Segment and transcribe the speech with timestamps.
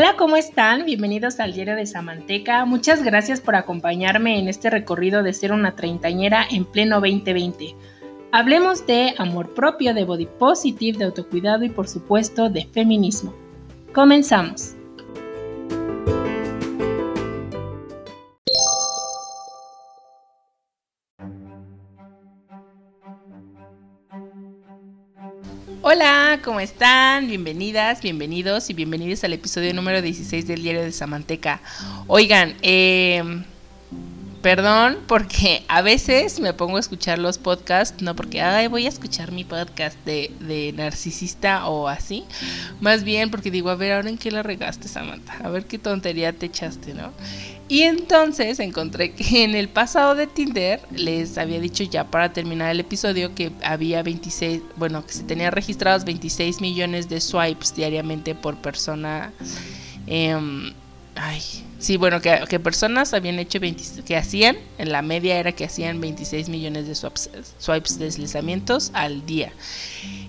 [0.00, 0.84] Hola, ¿cómo están?
[0.84, 2.64] Bienvenidos al Diario de Samanteca.
[2.64, 7.74] Muchas gracias por acompañarme en este recorrido de ser una treintañera en pleno 2020.
[8.30, 13.34] Hablemos de amor propio, de body positive, de autocuidado y por supuesto de feminismo.
[13.92, 14.77] Comenzamos.
[26.48, 27.28] ¿Cómo están?
[27.28, 31.60] Bienvenidas, bienvenidos y bienvenidos al episodio número 16 del Diario de Samanteca.
[32.06, 33.22] Oigan, eh,
[34.48, 38.88] perdón porque a veces me pongo a escuchar los podcasts, no porque Ay, voy a
[38.88, 42.24] escuchar mi podcast de, de, narcisista o así,
[42.80, 45.78] más bien porque digo, a ver, ahora en qué la regaste, Samantha, a ver qué
[45.78, 47.12] tontería te echaste, ¿no?
[47.68, 52.70] Y entonces encontré que en el pasado de Tinder les había dicho ya para terminar
[52.70, 58.34] el episodio que había 26, bueno, que se tenía registrados 26 millones de swipes diariamente
[58.34, 59.30] por persona.
[60.06, 60.72] Eh,
[61.16, 61.42] ay,
[61.78, 66.00] Sí, bueno, que, personas habían hecho 20, que hacían, en la media era que hacían
[66.00, 69.52] 26 millones de swipes deslizamientos al día.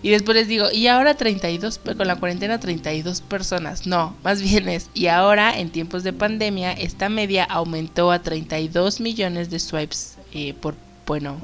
[0.04, 3.88] Y después les digo, y ahora 32, con la cuarentena 32 personas.
[3.88, 9.00] No, más bien es, y ahora en tiempos de pandemia, esta media aumentó a 32
[9.00, 10.76] millones de swipes eh, por,
[11.08, 11.42] bueno,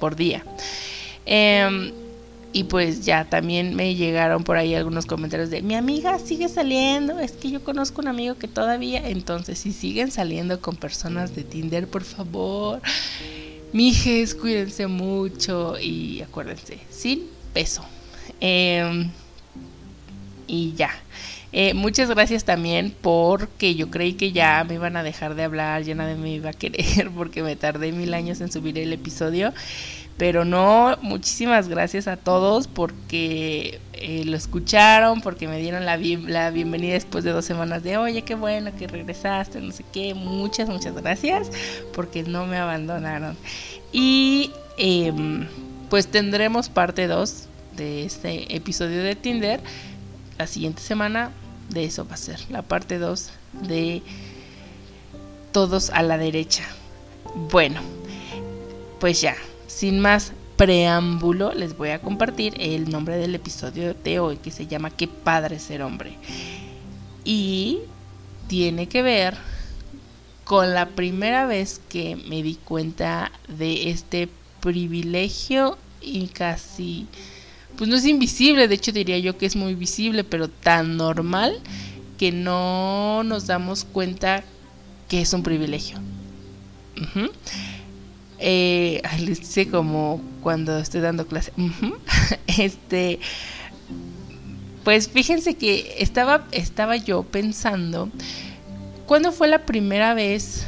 [0.00, 0.44] por día.
[1.24, 1.92] Eh,
[2.56, 7.20] y pues ya también me llegaron por ahí algunos comentarios de mi amiga sigue saliendo,
[7.20, 11.44] es que yo conozco un amigo que todavía, entonces si siguen saliendo con personas de
[11.44, 12.80] Tinder, por favor,
[13.74, 17.84] mijes, cuídense mucho y acuérdense, sin peso.
[18.40, 19.10] Em,
[20.46, 20.90] y ya.
[21.52, 25.82] Eh, muchas gracias también porque yo creí que ya me iban a dejar de hablar,
[25.82, 29.52] ya nadie me iba a querer porque me tardé mil años en subir el episodio.
[30.16, 36.94] Pero no, muchísimas gracias a todos porque eh, lo escucharon, porque me dieron la, bienvenida
[36.94, 40.14] después de dos semanas de, oye, qué bueno que regresaste, no sé qué.
[40.14, 41.50] Muchas, muchas gracias
[41.92, 43.36] porque no me abandonaron.
[43.92, 45.46] Y em,
[45.90, 49.60] pues tendremos parte 2 de este episodio de Tinder.
[50.38, 51.30] La siguiente semana
[51.68, 53.30] de eso va a ser la parte 2
[53.68, 54.02] de
[55.52, 56.64] Todos a la derecha.
[57.50, 57.80] Bueno,
[58.98, 64.36] pues ya, sin más preámbulo, les voy a compartir el nombre del episodio de hoy
[64.38, 66.16] que se llama Qué padre ser hombre.
[67.24, 67.80] Y
[68.48, 69.36] tiene que ver
[70.44, 74.28] con la primera vez que me di cuenta de este
[74.60, 77.06] privilegio y casi,
[77.76, 81.60] pues no es invisible, de hecho diría yo que es muy visible, pero tan normal
[82.16, 84.44] que no nos damos cuenta
[85.08, 85.98] que es un privilegio.
[88.38, 91.52] Eh, dice como cuando estoy dando clase.
[92.46, 93.18] este,
[94.84, 98.08] pues fíjense que estaba, estaba yo pensando,
[99.06, 100.66] ¿cuándo fue la primera vez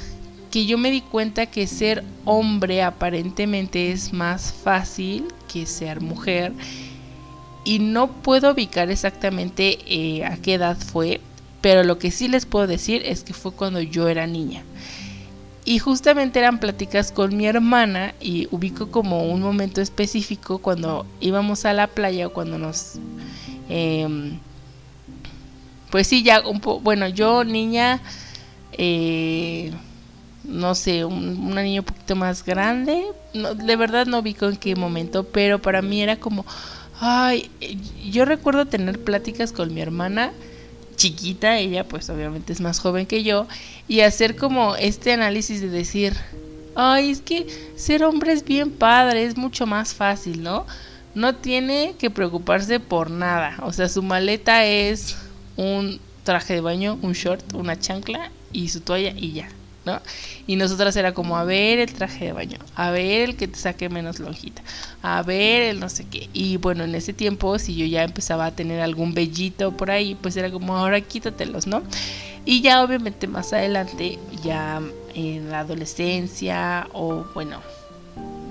[0.51, 6.53] que yo me di cuenta que ser hombre aparentemente es más fácil que ser mujer?
[7.65, 11.21] Y no puedo ubicar exactamente eh, a qué edad fue,
[11.61, 14.65] pero lo que sí les puedo decir es que fue cuando yo era niña.
[15.69, 21.67] Y justamente eran pláticas con mi hermana y ubico como un momento específico cuando íbamos
[21.67, 22.95] a la playa o cuando nos...
[23.69, 24.39] Em,
[25.91, 26.81] pues sí, ya un poco...
[26.81, 28.01] Bueno, yo niña...
[28.73, 29.71] Eh,
[30.43, 33.05] no sé, un, una niña un poquito más grande.
[33.35, 36.47] No, de verdad no ubico en qué momento, pero para mí era como...
[36.99, 37.51] Ay,
[38.11, 40.33] yo recuerdo tener pláticas con mi hermana
[40.99, 43.47] chiquita, ella pues obviamente es más joven que yo,
[43.89, 46.13] y hacer como este análisis de decir,
[46.75, 50.67] ay, es que ser hombre es bien padre, es mucho más fácil, ¿no?
[51.15, 55.17] No tiene que preocuparse por nada, o sea, su maleta es
[55.57, 59.49] un traje de baño, un short, una chancla y su toalla y ya.
[60.47, 63.59] Y nosotras era como, a ver el traje de baño, a ver el que te
[63.59, 64.63] saque menos lonjita,
[65.03, 66.29] a ver el no sé qué.
[66.33, 70.15] Y bueno, en ese tiempo, si yo ya empezaba a tener algún vellito por ahí,
[70.15, 71.83] pues era como, ahora quítatelos, ¿no?
[72.45, 74.81] Y ya obviamente más adelante, ya
[75.15, 77.61] en la adolescencia o bueno,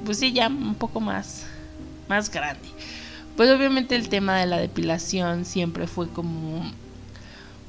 [0.05, 1.45] pues sí, ya un poco más,
[2.07, 2.69] más grande.
[3.35, 6.71] Pues obviamente el tema de la depilación siempre fue como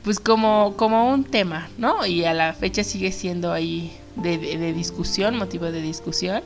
[0.03, 2.07] pues como, como un tema, ¿no?
[2.07, 3.93] Y a la fecha sigue siendo ahí
[4.23, 6.43] de, discusión, motivo de discusión.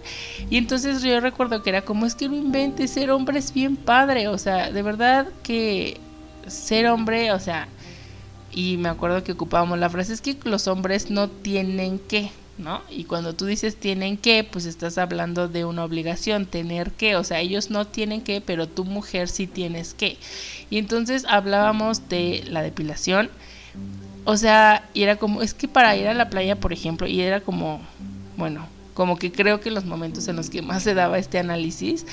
[0.50, 3.76] Y entonces yo recuerdo que era como es que no invente, ser hombre es bien
[3.76, 6.00] padre, o sea, de verdad que
[6.46, 7.68] ser hombre, o sea,
[8.50, 12.82] y me acuerdo que ocupábamos la frase es que los hombres no tienen que, ¿no?
[12.90, 17.24] Y cuando tú dices tienen que, pues estás hablando de una obligación, tener que, o
[17.24, 20.18] sea, ellos no tienen que, pero tu mujer sí tienes que.
[20.70, 23.30] Y entonces hablábamos de la depilación
[24.24, 27.20] o sea, y era como, es que para ir a la playa, por ejemplo, y
[27.20, 27.80] era como,
[28.36, 32.06] bueno, como que creo que los momentos en los que más se daba este análisis,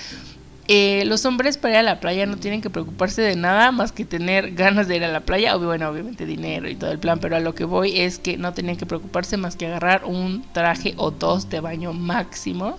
[0.72, 3.92] eh, los hombres para ir a la playa no tienen que preocuparse de nada más
[3.92, 7.20] que tener ganas de ir a la playa, bueno, obviamente dinero y todo el plan,
[7.20, 10.46] pero a lo que voy es que no tenían que preocuparse más que agarrar un
[10.52, 12.78] traje o dos de baño máximo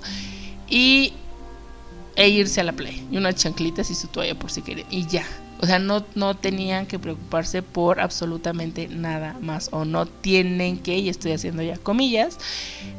[0.69, 1.15] y
[2.15, 5.09] e irse a la playa y unas chanclitas y su toalla por si quieren y
[5.09, 5.25] ya.
[5.63, 9.69] O sea, no, no tenían que preocuparse por absolutamente nada más.
[9.73, 12.39] O no tienen que, y estoy haciendo ya comillas,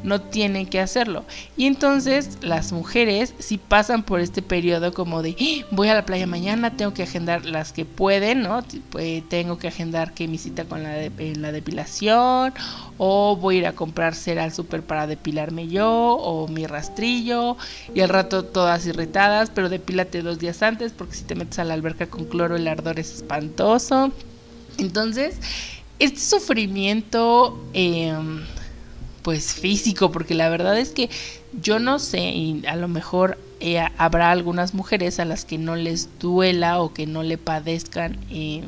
[0.02, 1.24] no tienen que hacerlo.
[1.56, 5.66] Y entonces las mujeres si pasan por este periodo como de, ¡Ah!
[5.70, 8.62] voy a la playa mañana, tengo que agendar las que pueden, ¿no?
[8.90, 12.54] Pues, tengo que agendar que mi cita con la, de, la depilación,
[12.98, 17.56] o voy a ir a comprar cera al súper para depilarme yo, o mi rastrillo,
[17.94, 21.64] y al rato todas irritadas, pero depílate dos días antes, porque si te metes a
[21.64, 24.12] la alberca con cloro, el ardor es espantoso.
[24.78, 25.36] Entonces,
[25.98, 28.40] este sufrimiento, em,
[29.22, 31.08] pues físico, porque la verdad es que
[31.60, 35.76] yo no sé, y a lo mejor eh, habrá algunas mujeres a las que no
[35.76, 38.64] les duela o que no le padezcan em,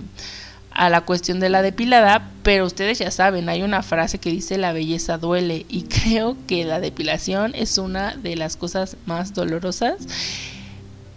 [0.74, 4.58] a la cuestión de la depilada, pero ustedes ya saben, hay una frase que dice
[4.58, 10.06] la belleza duele y creo que la depilación es una de las cosas más dolorosas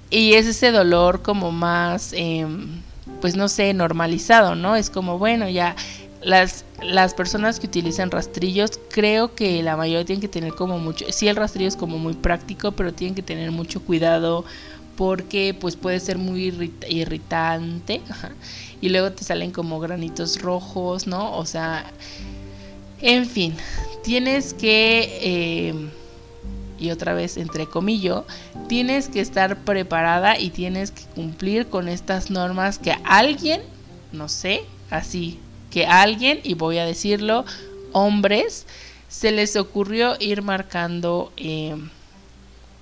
[0.09, 2.81] y es ese dolor como más, em,
[3.19, 4.75] pues no sé, normalizado, ¿no?
[4.75, 5.75] Es como, bueno, ya
[6.21, 11.06] las, las personas que utilizan rastrillos, creo que la mayoría tienen que tener como mucho,
[11.09, 14.45] sí el rastrillo es como muy práctico, pero tienen que tener mucho cuidado
[14.98, 18.02] porque pues puede ser muy irritante
[18.82, 21.38] y luego te salen como granitos rojos, ¿no?
[21.38, 21.90] O sea,
[23.02, 23.56] en fin,
[24.04, 25.70] tienes que...
[25.70, 25.90] Em,
[26.80, 28.24] y otra vez entre comillas,
[28.68, 33.62] tienes que estar preparada y tienes que cumplir con estas normas que alguien,
[34.12, 35.40] no sé, así,
[35.72, 37.46] que alguien, y voy a decirlo,
[37.94, 38.68] hombres,
[39.10, 41.76] se les ocurrió ir marcando, eh,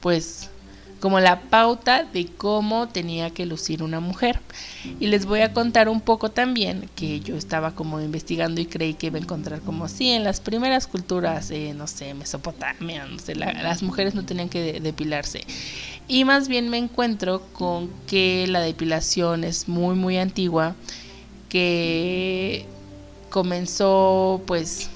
[0.02, 0.50] pues,
[1.06, 4.40] como la pauta de cómo tenía que lucir una mujer.
[5.00, 8.96] Y les voy a contar un poco también que yo estaba como investigando y creí
[8.96, 13.19] que iba a encontrar como si en las primeras culturas, eh, no sé, Mesopotamia, no
[13.19, 15.46] sé, las mujeres no tenían que depilarse.
[16.07, 20.74] Y más bien me encuentro con que la depilación es muy, muy antigua,
[21.50, 22.66] que
[23.30, 24.90] comenzó pues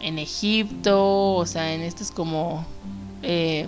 [0.00, 2.64] en Egipto, o sea, en estos como...
[3.24, 3.66] Eh,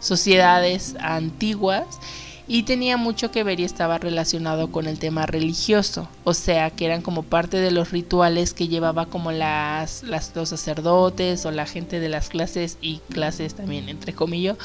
[0.00, 2.00] sociedades antiguas
[2.48, 6.86] y tenía mucho que ver y estaba relacionado con el tema religioso, o sea, que
[6.86, 11.66] eran como parte de los rituales que llevaba como las, las los sacerdotes o la
[11.66, 14.56] gente de las clases y clases también entre comillas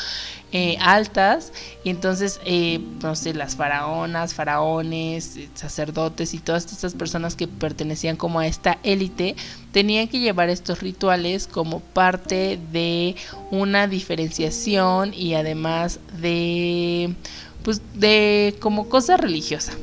[0.51, 1.54] eh, altas.
[1.83, 8.18] Y entonces eh, no sé las faraonas, faraones, sacerdotes y todas estas personas que pertenecían
[8.18, 9.36] como a esta élite
[9.72, 13.16] tenían que llevar estos rituales como parte de
[13.50, 17.16] una diferenciación y además de
[17.63, 19.73] pues de como cosa religiosa.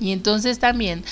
[0.00, 1.04] Y entonces también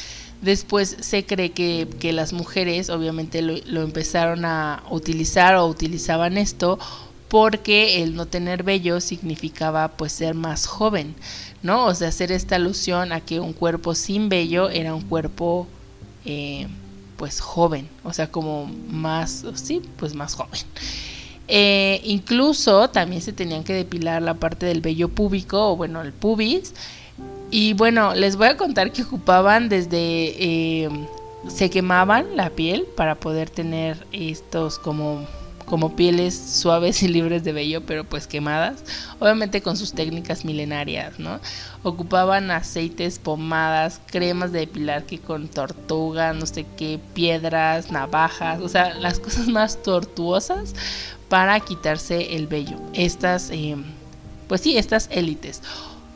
[0.43, 6.79] después se cree que, que las mujeres obviamente lo, empezaron a utilizar o utilizaban esto
[7.29, 11.15] porque el no tener vello significaba pues ser más joven,
[11.63, 11.87] ¿no?
[11.87, 15.67] O sea, hacer esta alusión a que un cuerpo sin vello era un cuerpo
[16.25, 16.69] eh,
[17.19, 20.61] pues joven, o sea, como más, sí, pues más joven.
[21.49, 26.13] Eh, incluso también se tenían que depilar la parte del vello púbico, o bueno, el
[26.13, 26.75] pubis.
[27.51, 29.97] Y bueno, les voy a contar que ocupaban desde...
[29.99, 30.89] Eh,
[31.47, 35.25] se quemaban la piel para poder tener estos como
[35.69, 38.83] como pieles suaves y libres de vello, pero pues quemadas,
[39.21, 41.41] obviamente con sus técnicas milenarias, ¿no?
[41.83, 48.69] Ocupaban aceites, pomadas, cremas de depilar que con tortuga, no sé qué, piedras, navajas, o
[48.69, 50.75] sea, las cosas más tortuosas
[51.29, 52.79] para quitarse el vello.
[52.95, 53.77] Estas, eh,
[54.49, 55.63] pues sí, estas élites.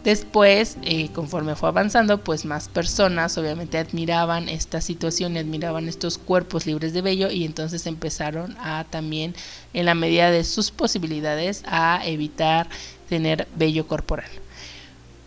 [0.04, 6.18] Después, eh, conforme fue avanzando, pues más personas obviamente admiraban esta situación y admiraban estos
[6.18, 9.34] cuerpos libres de vello y entonces empezaron a también,
[9.74, 12.68] en la medida de sus posibilidades, a evitar
[13.08, 14.28] tener vello corporal.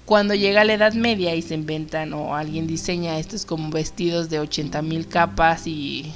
[0.06, 4.40] Cuando llega la Edad Media y se inventan o alguien diseña estos como vestidos de
[4.40, 6.12] 80 mil capas y,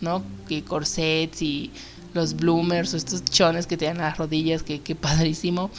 [0.00, 0.22] ¿no?
[0.48, 1.72] Que corsets y
[2.14, 5.70] los bloomers o estos chones que te dan las rodillas, que, que padrísimo.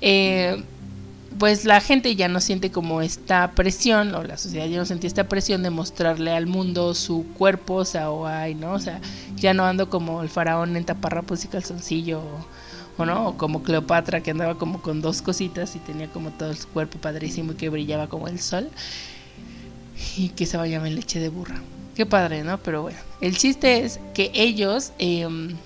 [0.00, 0.62] Eh,
[1.38, 5.08] pues la gente ya no siente como esta presión, o la sociedad ya no sentía
[5.08, 8.72] esta presión de mostrarle al mundo su cuerpo, o sea, o ay, ¿no?
[8.72, 9.00] O sea,
[9.36, 12.20] ya no ando como el faraón en taparrapos y calzoncillo,
[12.98, 16.50] o, no, o como Cleopatra que andaba como con dos cositas y tenía como todo
[16.50, 18.68] el cuerpo padrísimo y que brillaba como el sol,
[20.16, 21.60] y que se bañaba en leche de burra.
[21.94, 22.58] qué padre, ¿no?
[22.58, 24.92] Pero bueno, el chiste es que ellos...
[24.98, 25.56] Em,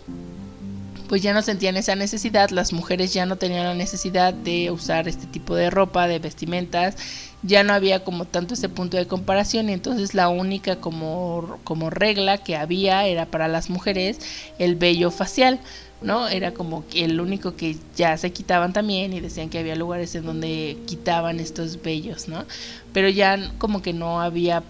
[1.09, 5.09] pues ya no sentían esa necesidad, las mujeres ya no tenían la necesidad de usar
[5.09, 6.97] este tipo de ropa, de vestimentas,
[7.43, 11.91] ya no había como tanto ese punto de comparación y entonces la única como, como
[11.91, 14.19] regla que había era para las mujeres
[14.59, 15.61] el vello facial,
[16.01, 16.29] ¿no?
[16.29, 20.25] Era como el único que ya se quitaban también y decían que había lugares en
[20.25, 22.45] donde quitaban estos vellos, ¿no?
[22.93, 24.63] Pero ya como que no había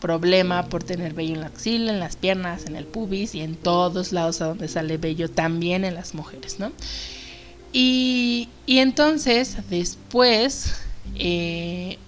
[0.00, 3.56] problema por tener vello en la axila, en las piernas, en el pubis y en
[3.56, 6.72] todos lados a donde sale vello, también en las mujeres, ¿no?
[7.72, 10.74] Y, y entonces después,
[11.16, 11.98] eh,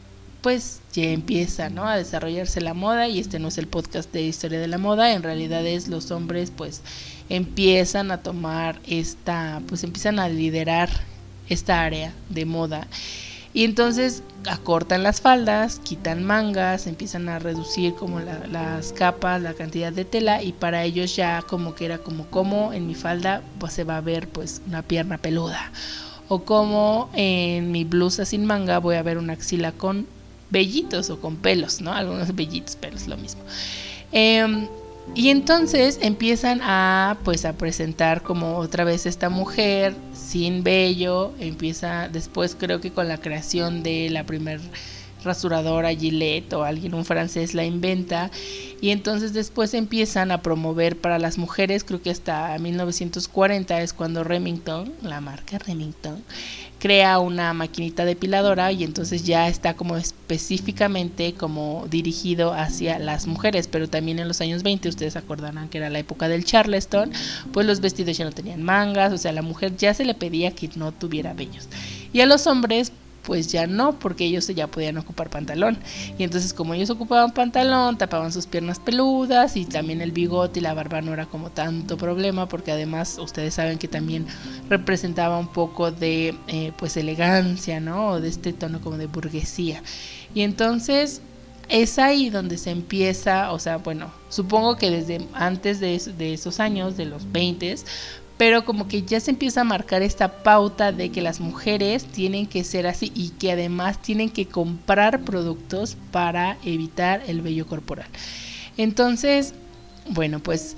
[0.41, 1.87] pues ya empieza, ¿no?
[1.87, 5.13] A desarrollarse la moda y este no es el podcast de historia de la moda,
[5.13, 6.83] en realidad es los hombres pues
[7.29, 10.91] empiezan a tomar esta, pues empiezan a liderar
[11.49, 12.89] esta área de moda
[13.55, 19.93] y entonces acortan las faldas, quitan mangas, empiezan a reducir como las capas, la cantidad
[19.93, 23.75] de tela y para ellos ya como que era como como en mi falda pues
[23.75, 25.71] se va a ver pues una pierna peluda
[26.29, 30.07] o como en mi blusa sin manga voy a ver una axila con
[30.53, 31.93] vellitos o con pelos, ¿no?
[31.93, 33.43] Algunos vellitos, pelos, lo mismo.
[34.13, 34.69] Eh,
[35.15, 42.09] y entonces empiezan a pues a presentar como otra vez esta mujer sin vello, empieza
[42.09, 44.61] después creo que con la creación de la primer
[45.25, 48.31] rasuradora Gillette o alguien, un francés la inventa
[48.81, 54.25] y entonces después empiezan a promover para las mujeres, creo que hasta 1940 es cuando
[54.25, 56.23] Remington, la marca Remington,
[56.83, 63.69] crea una maquinita depiladora y entonces ya está como específicamente como dirigido hacia las mujeres,
[63.69, 67.13] pero también en los años 20 ustedes acordarán que era la época del Charleston,
[67.53, 70.15] pues los vestidos ya no tenían mangas, o sea, a la mujer ya se le
[70.15, 71.69] pedía que no tuviera vellos.
[72.13, 72.91] Y a los hombres
[73.23, 75.79] pues ya no, porque ellos ya podían ocupar pantalón.
[76.19, 80.63] Y entonces como ellos ocupaban pantalón, tapaban sus piernas peludas y también el bigote y
[80.63, 84.27] la barba no era como tanto problema, porque además ustedes saben que también
[84.69, 88.09] representaba un poco de eh, pues elegancia, ¿no?
[88.11, 89.83] O de este tono como de burguesía.
[90.35, 91.21] Y entonces
[91.69, 96.61] es ahí donde se empieza, o sea, bueno, supongo que desde antes de, de esos
[96.61, 97.77] años, de los 20,
[98.39, 102.47] pero como que ya se empieza a marcar esta pauta de que las mujeres tienen
[102.47, 108.09] que ser así y que además tienen que comprar productos para evitar el vello corporal.
[108.77, 109.55] Entonces,
[110.09, 110.77] bueno, pues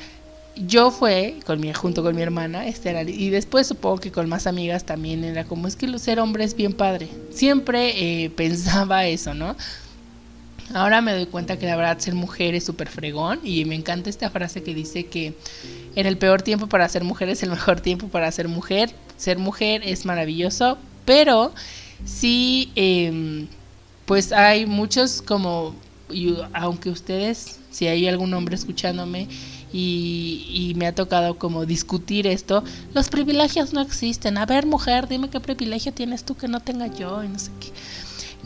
[0.56, 4.46] yo fue con mi, junto con mi hermana, este y después supongo que con más
[4.46, 7.08] amigas también era como es que ser hombre es bien padre.
[7.30, 9.56] Siempre eh, pensaba eso, ¿no?
[10.72, 14.08] Ahora me doy cuenta que la verdad ser mujer es súper fregón y me encanta
[14.08, 15.34] esta frase que dice que
[15.94, 18.90] en el peor tiempo para ser mujer es el mejor tiempo para ser mujer.
[19.16, 21.52] Ser mujer es maravilloso, pero
[22.04, 23.46] sí, em,
[24.06, 25.74] pues hay muchos como,
[26.52, 29.28] aunque ustedes, si hay algún hombre escuchándome
[29.72, 32.62] y, y, me ha tocado como discutir esto,
[32.94, 34.38] los privilegios no existen.
[34.38, 37.50] A ver, mujer, dime qué privilegio tienes tú que no tenga yo y no sé
[37.60, 37.68] qué.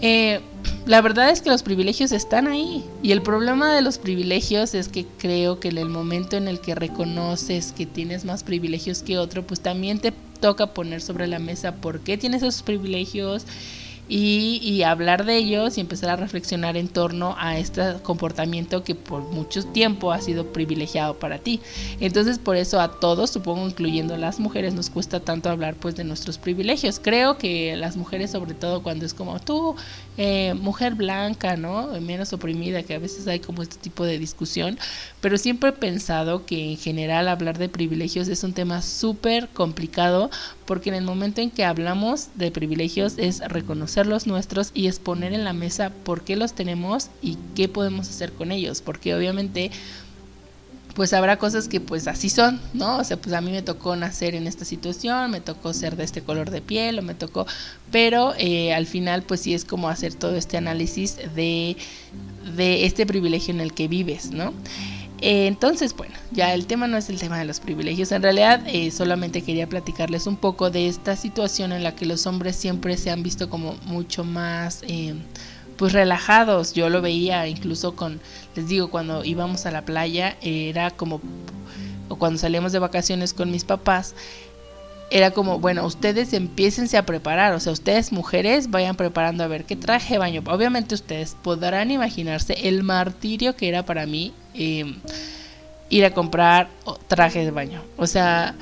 [0.01, 0.41] Eh,
[0.87, 2.85] la verdad es que los privilegios están ahí.
[3.03, 6.61] Y el problema de los privilegios es que creo que en el momento en el
[6.61, 11.39] que reconoces que tienes más privilegios que otro, pues también te toca poner sobre la
[11.39, 13.45] mesa por qué tienes esos privilegios
[14.09, 19.23] y, hablar de ellos y empezar a reflexionar en torno a este comportamiento que por
[19.23, 21.61] mucho tiempo ha sido privilegiado para ti.
[22.01, 26.05] Entonces por eso a todos, supongo incluyendo las mujeres, nos cuesta tanto hablar pues de
[26.05, 27.01] nuestros privilegios.
[27.01, 29.77] Creo que las mujeres sobre todo cuando es como tú,
[30.17, 31.89] eh, mujer blanca, ¿no?
[32.01, 34.79] Menos oprimida, que a veces hay como este tipo de discusión,
[35.21, 40.31] pero siempre he pensado que en general hablar de privilegios es un tema súper complicado
[40.69, 45.33] porque en el momento en que hablamos de privilegios es reconocer los nuestros y exponer
[45.33, 49.71] en la mesa por qué los tenemos y qué podemos hacer con ellos, porque obviamente
[50.95, 52.99] pues habrá cosas que pues así son, ¿no?
[52.99, 56.05] O sea, pues a mí me tocó nacer en esta situación, me tocó ser de
[56.05, 57.47] este color de piel, o me tocó,
[57.91, 61.79] pero eh, al final pues sí es como hacer todo este análisis de,
[62.57, 64.53] de este privilegio en el que vives, ¿no?
[65.21, 68.13] Entonces, bueno, ya el tema no es el tema de los privilegios.
[68.13, 72.27] En realidad, eh, solamente quería platicarles un poco de esta situación en la que los
[72.27, 75.15] hombres siempre se han visto como mucho más, eh,
[75.77, 76.73] pues relajados.
[76.73, 78.21] Yo lo veía incluso con,
[78.55, 81.21] les digo, cuando íbamos a la playa, era como,
[82.09, 84.15] o cuando salíamos de vacaciones con mis papás,
[85.11, 89.65] era como, bueno, ustedes empiécense a preparar, o sea, ustedes mujeres vayan preparando a ver
[89.65, 90.43] qué traje baño.
[90.47, 96.69] Obviamente ustedes podrán imaginarse el martirio que era para mí ir a comprar
[97.09, 97.83] trajes de baño.
[97.97, 98.55] O sea,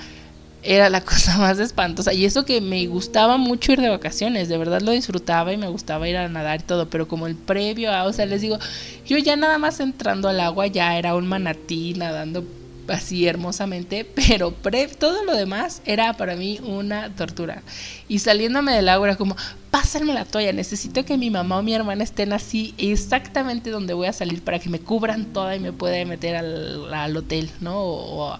[0.62, 2.12] era la cosa más espantosa.
[2.12, 5.68] Y eso que me gustaba mucho ir de vacaciones, de verdad lo disfrutaba y me
[5.68, 8.58] gustaba ir a nadar y todo, pero como el previo, o sea, les digo,
[9.06, 12.44] yo ya nada más entrando al agua ya era un manatí nadando
[12.88, 17.62] así hermosamente, pero pre todo lo demás era para mí una tortura.
[18.08, 19.36] Y saliéndome del agua era como,
[19.70, 24.06] pásenme la toalla, necesito que mi mamá o mi hermana estén así exactamente donde voy
[24.06, 27.74] a salir para que me cubran toda y me pueda meter al, hotel, ¿no?
[27.76, 28.38] O,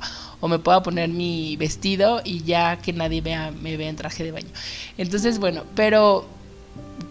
[0.49, 4.31] me pueda poner mi vestido y ya que nadie vea, me vea en traje de
[4.33, 4.49] baño.
[4.97, 6.25] Entonces, bueno, pero,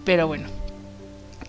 [0.06, 0.48] pero bueno,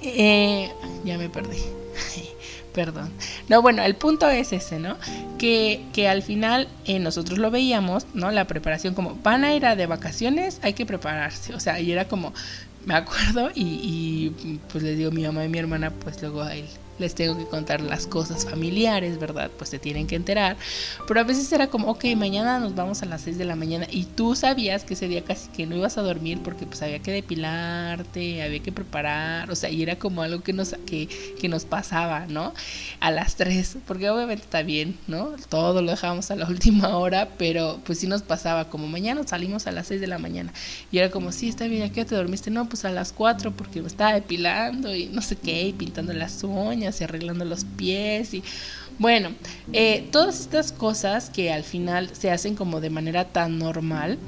[0.02, 0.70] eh,
[1.04, 1.58] ya me perdí.
[2.76, 3.10] Perdón.
[3.48, 4.98] No, bueno, el punto es ese, ¿no?
[5.38, 8.30] Que, que al final eh, nosotros lo veíamos, ¿no?
[8.30, 11.54] La preparación como, van a ir a de vacaciones, hay que prepararse.
[11.54, 12.34] O sea, y era como,
[12.84, 16.54] me acuerdo y, y pues les digo, mi mamá y mi hermana, pues luego a
[16.54, 16.68] él
[16.98, 19.50] les tengo que contar las cosas familiares, ¿verdad?
[19.56, 20.56] Pues se tienen que enterar.
[21.06, 23.86] Pero a veces era como, ok, mañana nos vamos a las 6 de la mañana
[23.90, 27.00] y tú sabías que ese día casi que no ibas a dormir porque pues había
[27.00, 31.08] que depilarte, había que preparar, o sea, y era como algo que nos, que,
[31.40, 32.54] que nos pasaba, ¿no?
[33.00, 35.30] A las 3, porque obviamente está bien, ¿no?
[35.48, 39.66] Todo lo dejábamos a la última hora, pero pues sí nos pasaba, como mañana salimos
[39.66, 40.52] a las 6 de la mañana
[40.90, 42.50] y era como, sí, está bien, ¿a qué te dormiste?
[42.50, 46.12] No, pues a las 4 porque me estaba depilando y no sé qué, y pintando
[46.12, 48.42] las uñas y arreglando los pies y
[48.98, 49.30] bueno,
[49.72, 54.18] eh, todas estas cosas que al final se hacen como de manera tan normal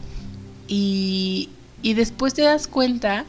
[0.66, 1.48] y,
[1.82, 3.24] y después te das cuenta,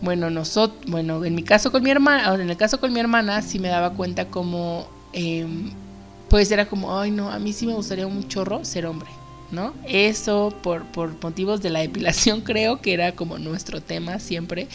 [0.00, 3.42] bueno, nosotros, bueno, en mi caso con mi hermana, en el caso con mi hermana
[3.42, 5.72] sí me daba cuenta como, em,
[6.28, 9.08] pues era como, ay no, a mí sí me gustaría un chorro ser hombre.
[9.50, 9.74] ¿No?
[9.84, 14.68] Eso por, por motivos de la depilación creo que era como nuestro tema siempre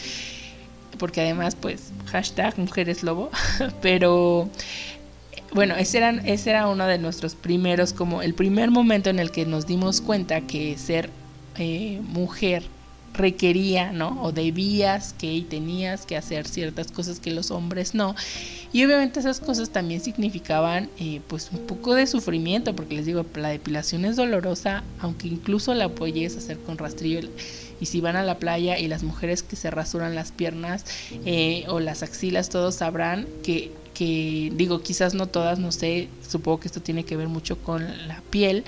[0.97, 3.29] porque además pues hashtag mujeres lobo,
[3.81, 4.49] pero
[5.53, 9.31] bueno, ese era, ese era uno de nuestros primeros, como el primer momento en el
[9.31, 11.09] que nos dimos cuenta que ser
[11.57, 12.63] eh, mujer
[13.13, 14.21] requería, ¿no?
[14.21, 18.15] O debías que tenías que hacer ciertas cosas que los hombres no.
[18.73, 23.25] Y obviamente esas cosas también significaban eh, pues un poco de sufrimiento, porque les digo,
[23.35, 27.21] la depilación es dolorosa, aunque incluso la a hacer con rastrillo
[27.79, 30.85] y si van a la playa y las mujeres que se rasuran las piernas
[31.25, 36.59] eh, o las axilas, todos sabrán que, que, digo, quizás no todas, no sé, supongo
[36.61, 38.63] que esto tiene que ver mucho con la piel,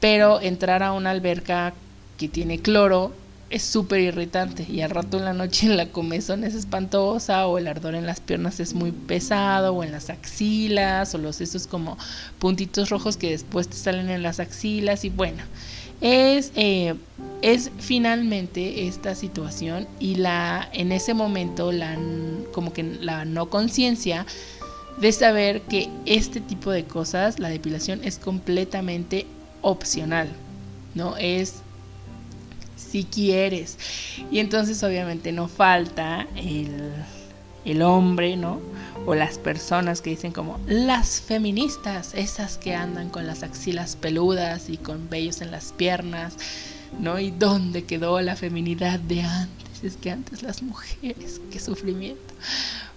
[0.00, 1.74] pero entrar a una alberca
[2.18, 3.12] que tiene cloro
[3.48, 7.68] es súper irritante y al rato en la noche la comezón es espantosa o el
[7.68, 11.96] ardor en las piernas es muy pesado o en las axilas o los esos como
[12.38, 15.42] puntitos rojos que después te salen en las axilas y bueno
[16.00, 16.94] es, eh,
[17.42, 21.96] es finalmente esta situación y la en ese momento la
[22.52, 24.26] como que la no conciencia
[25.00, 29.26] de saber que este tipo de cosas, la depilación es completamente
[29.60, 30.28] opcional,
[30.94, 31.16] ¿no?
[31.18, 31.62] Es
[32.96, 33.76] si quieres.
[34.30, 36.92] Y entonces obviamente no falta el,
[37.66, 38.58] el hombre, ¿no?
[39.04, 44.68] o las personas que dicen como las feministas, esas que andan con las axilas peludas
[44.68, 46.36] y con vellos en las piernas,
[46.98, 47.20] ¿no?
[47.20, 49.84] ¿Y dónde quedó la feminidad de antes?
[49.84, 52.34] Es que antes las mujeres, qué sufrimiento.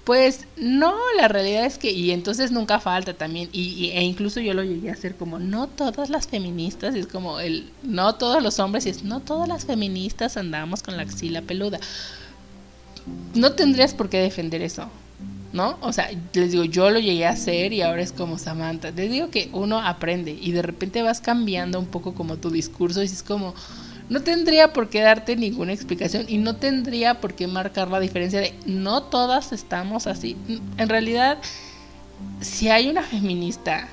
[0.04, 4.54] Pues no, la realidad es que, y entonces nunca falta también, y, e incluso yo
[4.54, 8.42] lo llegué a hacer como, no todas las feministas, y es como el, no todos
[8.42, 11.80] los hombres, y es, no todas las feministas andamos con la axila peluda.
[13.36, 14.90] No tendrías por qué defender eso.
[15.52, 15.78] ¿no?
[15.82, 18.92] O sea, les digo, yo lo llegué a hacer y ahora es como Samantha.
[18.92, 23.02] Les digo que uno aprende y de repente vas cambiando un poco como tu discurso
[23.02, 23.56] y es como,
[24.10, 28.40] no tendría por qué darte ninguna explicación y no tendría por qué marcar la diferencia
[28.40, 30.36] de no todas estamos así.
[30.78, 31.38] En realidad,
[32.42, 33.88] si hay una feminista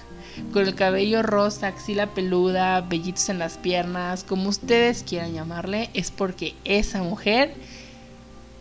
[0.52, 6.10] con el cabello rosa, axila peluda, vellitos en las piernas, como ustedes quieran llamarle, es
[6.10, 7.54] porque esa mujer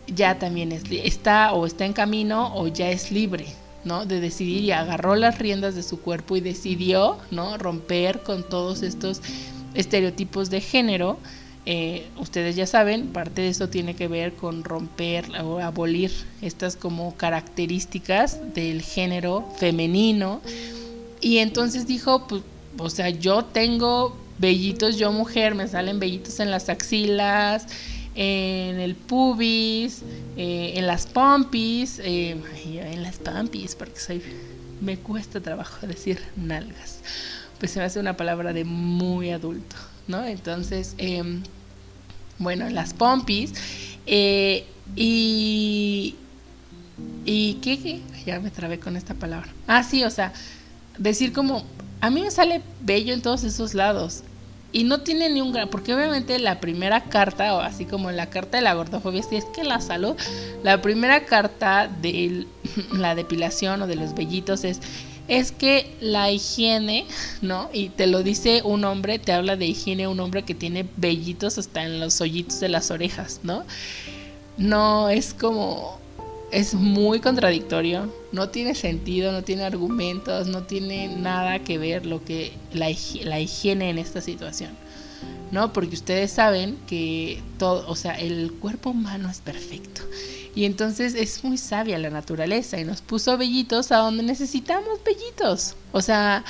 [0.08, 3.46] ya también es, está o está en camino o ya es libre,
[3.84, 4.06] ¿no?
[4.06, 7.58] De decidir y agarró las riendas de su cuerpo y decidió, ¿no?
[7.58, 9.22] Romper con todos estos
[9.74, 11.18] estereotipos de género.
[11.68, 16.76] Eh, ustedes ya saben, parte de eso tiene que ver con romper o abolir estas
[16.76, 20.42] como características del género femenino.
[21.22, 22.44] Y entonces dijo, pues,
[22.78, 27.68] o sea, yo tengo vellitos, yo mujer, me salen vellitos en las axilas,
[28.16, 30.04] en el pubis,
[30.38, 34.22] eh, en las pompis, eh, en las pompis, porque soy,
[34.82, 37.00] me cuesta trabajo decir nalgas,
[37.60, 39.76] pues se me hace una palabra de muy adulto,
[40.08, 40.24] ¿no?
[40.26, 41.42] Entonces, em,
[42.40, 43.54] bueno, en las pompis,
[44.06, 46.16] eh, y,
[47.26, 48.02] y ¿qué, ¿qué?
[48.26, 49.50] Ya me trabé con esta palabra.
[49.68, 50.34] Ah, sí, o sea,
[50.98, 51.64] decir como,
[52.02, 54.24] a mí me sale bello en todos esos lados,
[54.76, 58.26] y no tiene ni un gran, porque obviamente la primera carta, o así como la
[58.26, 60.18] carta de la gordofobia, si es que la salud,
[60.64, 62.46] la primera carta de
[62.92, 64.82] la depilación o de los vellitos es
[65.28, 67.06] es que la higiene,
[67.42, 67.70] ¿no?
[67.74, 71.58] Y te lo dice un hombre, te habla de higiene un hombre que tiene vellitos
[71.58, 73.66] hasta en los hoyitos de las orejas, ¿no?
[74.58, 76.00] No, es como
[76.52, 82.24] es muy contradictorio, no tiene sentido, no tiene argumentos, no tiene nada que ver lo
[82.24, 82.88] que la,
[83.24, 84.72] la higiene en esta situación.
[85.52, 85.74] ¿No?
[85.74, 90.02] Porque ustedes saben que todo, o sea, el cuerpo humano es perfecto.
[90.56, 95.76] Y entonces es muy sabia la naturaleza y nos puso vellitos a donde necesitamos vellitos.
[95.92, 96.46] O sea,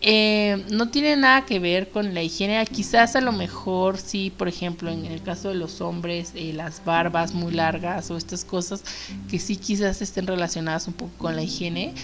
[0.00, 2.64] eh, no tiene nada que ver con la higiene.
[2.66, 6.84] Quizás a lo mejor sí, por ejemplo, en el caso de los hombres, eh, las
[6.84, 8.84] barbas muy largas o estas cosas
[9.28, 11.94] que sí quizás estén relacionadas un poco con la higiene,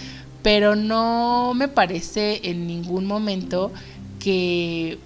[0.42, 3.70] pero no me parece en ningún momento
[4.18, 4.98] que,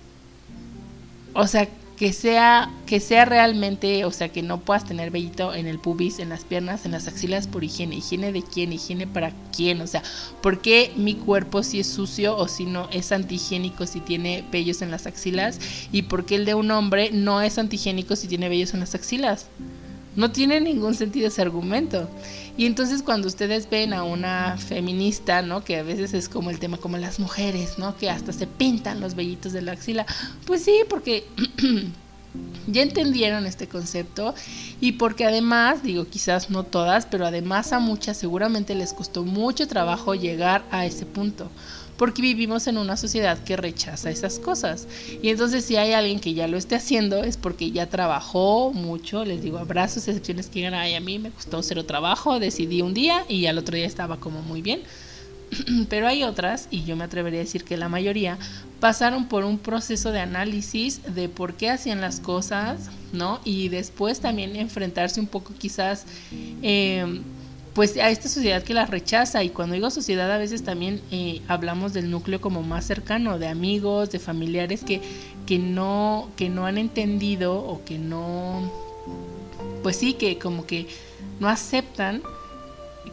[1.35, 1.69] o sea,
[1.99, 6.21] que sea, que sea realmente, o sea, que no puedas tener vellito en el pubis,
[6.21, 7.97] en las piernas, en las axilas por higiene.
[7.97, 8.73] ¿Higiene de quién?
[8.73, 9.81] ¿Higiene para quién?
[9.81, 10.05] O sea,
[10.41, 14.81] ¿por qué mi cuerpo si es sucio o si no es antihigiénico si tiene vellos
[14.81, 15.59] en las axilas?
[15.91, 18.95] ¿Y por qué el de un hombre no es antihigiénico si tiene vellos en las
[18.95, 19.47] axilas?
[20.19, 22.09] No tiene ningún sentido ese argumento.
[22.57, 25.63] Y entonces cuando ustedes ven a una feminista, ¿no?
[25.63, 27.97] Que a veces es como el tema como las mujeres, ¿no?
[27.97, 30.07] Que hasta se pintan los vellitos de la axila.
[30.45, 31.25] Pues sí, porque
[32.67, 34.35] ya entendieron este concepto
[34.81, 39.69] y porque además, digo, quizás no todas, pero además a muchas seguramente les costó mucho
[39.69, 41.49] trabajo llegar a ese punto
[41.99, 44.87] porque vivimos en una sociedad que rechaza esas cosas.
[45.21, 49.25] Y entonces si hay alguien que ya lo esté haciendo es porque ya trabajó mucho,
[49.25, 52.95] les digo, abrazos, excepciones que digan, ay, a mí me costó cero trabajo, decidí un
[52.95, 54.83] día y al otro día estaba como muy bien.
[55.89, 58.39] Pero hay otras, y yo me atrevería a decir que la mayoría,
[58.79, 63.41] pasaron por un proceso de análisis de por qué hacían las cosas, ¿no?
[63.45, 66.07] Y después también enfrentarse un poco quizás...
[66.63, 67.23] Eh,
[67.79, 71.43] pues a esta sociedad que la rechaza y cuando digo sociedad a veces también eh,
[71.47, 75.01] hablamos del núcleo como más cercano de amigos de familiares que
[75.47, 78.69] que no que no han entendido o que no
[79.85, 80.89] pues sí que como que
[81.39, 82.21] no aceptan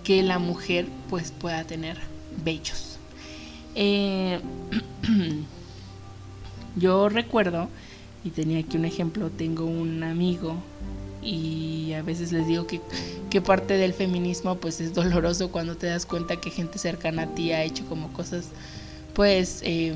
[0.04, 2.00] que la mujer pues pueda tener
[2.44, 2.98] bellos
[3.76, 4.40] eh,
[6.76, 7.70] yo recuerdo
[8.24, 10.56] y tenía aquí un ejemplo tengo un amigo
[11.26, 12.80] y a veces les digo que,
[13.30, 17.28] que, parte del feminismo pues es doloroso cuando te das cuenta que gente cercana a
[17.36, 18.46] ti ha hecho como cosas
[19.14, 19.96] pues eh,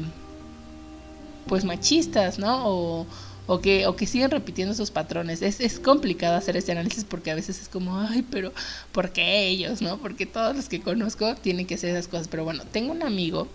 [1.47, 2.67] pues machistas, ¿no?
[2.67, 3.07] O,
[3.47, 5.41] o que, o que siguen repitiendo esos patrones.
[5.41, 8.53] Es, es complicado hacer ese análisis porque a veces es como, ay, pero
[8.91, 9.97] ¿por qué ellos, no?
[9.97, 12.27] Porque todos los que conozco tienen que hacer esas cosas.
[12.27, 13.47] Pero bueno, tengo un amigo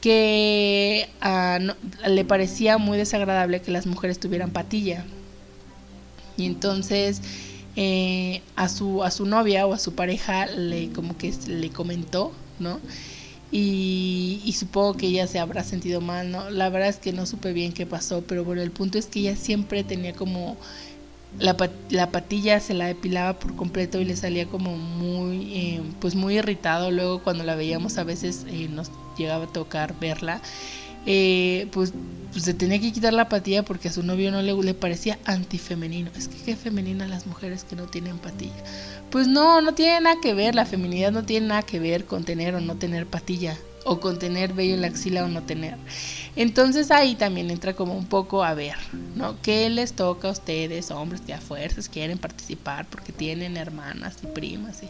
[0.00, 1.58] que ah,
[2.06, 5.04] le parecía muy desagradable que las mujeres tuvieran patilla.
[6.36, 7.20] Y entonces
[7.76, 12.32] eh, a, su, a su novia o a su pareja le como que le comentó,
[12.58, 12.80] ¿no?
[13.52, 16.50] Y, y, supongo que ella se habrá sentido mal, ¿no?
[16.50, 19.20] La verdad es que no supe bien qué pasó, pero bueno, el punto es que
[19.20, 20.56] ella siempre tenía como
[21.38, 21.56] la,
[21.90, 26.38] la patilla se la depilaba por completo y le salía como muy, eh, pues muy
[26.38, 26.90] irritado.
[26.90, 30.40] Luego cuando la veíamos a veces eh, nos llegaba a tocar verla
[31.06, 31.92] eh, pues,
[32.32, 35.18] pues, se tenía que quitar la patilla porque a su novio no le, le parecía
[35.24, 36.10] antifemenino.
[36.16, 38.52] Es que qué femenina las mujeres que no tienen patilla.
[39.10, 42.24] Pues no, no tiene nada que ver, la feminidad no tiene nada que ver con
[42.24, 45.76] tener o no tener patilla, o con tener vello en la axila o no tener.
[46.34, 48.74] Entonces ahí también entra como un poco a ver,
[49.14, 49.40] ¿no?
[49.40, 54.26] ¿Qué les toca a ustedes, hombres que a fuerzas quieren participar porque tienen hermanas y
[54.26, 54.82] primas?
[54.82, 54.88] Y...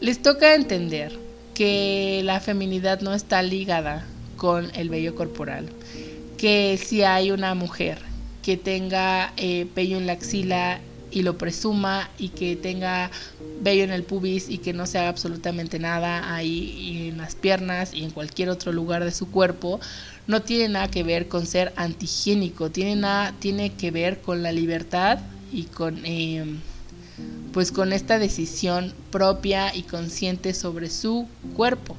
[0.00, 1.18] Les toca entender
[1.54, 4.06] que la feminidad no está ligada
[4.44, 5.70] con el vello corporal.
[6.36, 7.96] Que si hay una mujer
[8.42, 10.80] que tenga eh, en la axila
[11.10, 13.10] y lo presuma y que tenga
[13.62, 17.94] vello en el pubis y que no se haga absolutamente nada ahí en las piernas
[17.94, 19.80] y en cualquier otro lugar de su cuerpo,
[20.26, 24.52] no tiene nada que ver con ser antihigiénico, tiene, nada, tiene que ver con la
[24.52, 25.20] libertad
[25.54, 26.04] y con...
[26.04, 26.44] Eh,
[27.54, 31.96] pues con esta decisión propia y consciente sobre su cuerpo.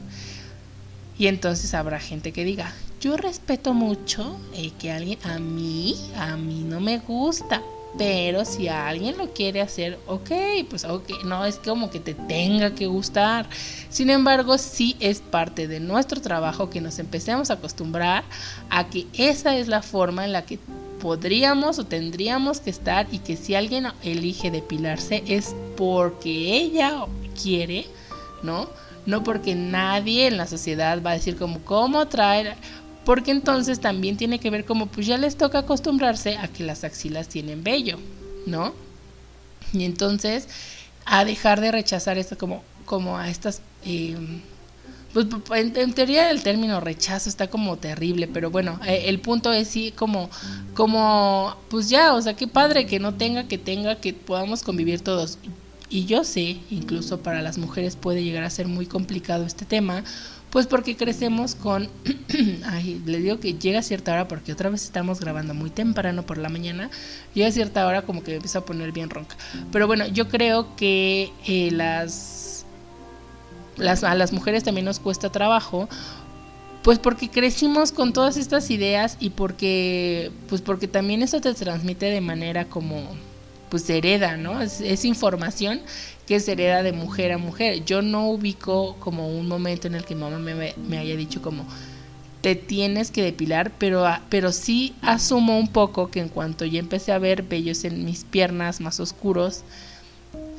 [1.18, 4.38] Y entonces habrá gente que diga, yo respeto mucho
[4.80, 7.62] que alguien, a mí, a mí no me gusta,
[7.98, 10.32] pero si alguien lo quiere hacer, ok,
[10.70, 13.48] pues ok, no es como que te tenga que gustar.
[13.90, 18.24] Sin embargo, sí es parte de nuestro trabajo que nos empecemos a acostumbrar
[18.70, 20.60] a que esa es la forma en la que
[21.00, 27.06] podríamos o tendríamos que estar y que si alguien elige depilarse es porque ella
[27.42, 27.86] quiere,
[28.44, 28.68] ¿no?
[29.06, 32.56] No porque nadie en la sociedad va a decir como cómo traer
[33.06, 36.84] porque entonces también tiene que ver como pues ya les toca acostumbrarse a que las
[36.84, 38.00] axilas tienen vello,
[38.48, 38.74] ¿no?
[39.72, 40.48] Y entonces
[41.06, 43.62] a dejar de rechazar esto como, como a estas...
[43.86, 44.18] Eh,
[45.14, 49.70] pues en, teoría el término rechazo está como terrible, pero bueno, eh, el punto es
[49.70, 50.30] sí como,
[50.74, 55.00] como, pues ya, o sea, qué padre que no tenga, que tenga, que podamos convivir
[55.00, 55.38] todos.
[55.90, 60.04] Y yo sé, incluso para las mujeres puede llegar a ser muy complicado este tema,
[60.50, 61.90] pues porque crecemos con,
[62.66, 66.26] ay, le digo que llega a cierta hora porque otra vez estamos grabando muy temprano
[66.26, 66.90] por la mañana,
[67.34, 69.36] llega a cierta hora como que me empieza a poner bien ronca.
[69.72, 72.66] Pero bueno, yo creo que eh, las,
[73.78, 75.88] las, a las mujeres también nos cuesta trabajo
[76.84, 82.06] pues porque crecimos con todas estas ideas y porque pues porque también eso te transmite
[82.06, 83.02] de manera como
[83.70, 84.62] pues hereda, ¿no?
[84.62, 85.82] Es, información
[86.28, 87.86] que se hereda de mujer a mujer.
[87.86, 91.66] Yo no ubico como un momento en el que mamá me, haya dicho como
[92.42, 97.12] te tienes que depilar, pero, pero sí asumo un poco que en cuanto ya empecé
[97.12, 99.64] a ver vellos en mis piernas más oscuros,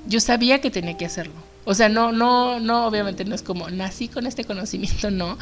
[0.09, 1.35] yo sabía que tenía que hacerlo.
[1.65, 5.37] O sea, no, no, no, obviamente no es como nací con este conocimiento, no.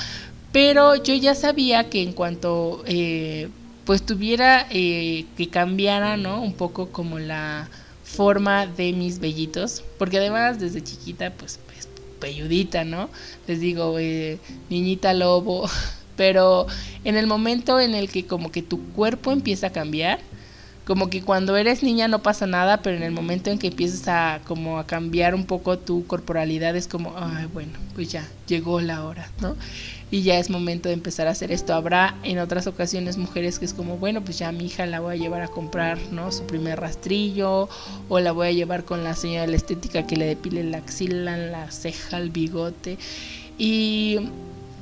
[0.52, 3.48] Pero yo ya sabía que en cuanto eh,
[3.84, 6.42] pues tuviera eh, que cambiara, ¿no?
[6.42, 7.68] Un poco como la
[8.02, 11.88] forma de mis vellitos, porque además desde chiquita, pues, pues
[12.86, 13.10] ¿no?
[13.46, 14.38] Les digo, eh,
[14.70, 15.68] niñita lobo,
[16.16, 16.66] pero
[17.04, 20.20] en el momento en el que como que tu cuerpo empieza a cambiar,
[20.86, 24.06] como que cuando eres niña no pasa nada, pero en el momento en que empiezas
[24.08, 28.80] a como a cambiar un poco tu corporalidad es como, ay, bueno, pues ya llegó
[28.80, 29.56] la hora, ¿no?
[30.14, 31.74] Y ya es momento de empezar a hacer esto.
[31.74, 35.16] Habrá en otras ocasiones mujeres que es como, bueno, pues ya mi hija la voy
[35.16, 36.30] a llevar a comprar, ¿no?
[36.30, 37.68] Su primer rastrillo
[38.08, 40.78] o la voy a llevar con la señora de la estética que le depile la
[40.78, 42.96] axila, la ceja, el bigote
[43.58, 44.20] y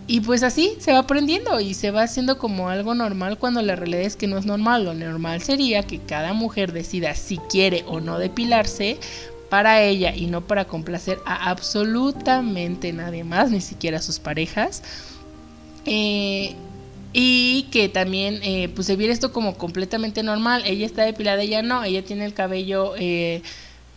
[0.07, 3.75] y pues así se va aprendiendo y se va haciendo como algo normal cuando la
[3.75, 4.85] realidad es que no es normal.
[4.85, 8.99] Lo normal sería que cada mujer decida si quiere o no depilarse
[9.49, 14.83] para ella y no para complacer a absolutamente nadie más, ni siquiera a sus parejas.
[15.87, 16.55] Eh,
[17.13, 20.63] y que también eh, pues se viera esto como completamente normal.
[20.65, 23.43] Ella está depilada, ella no, ella tiene el cabello, eh,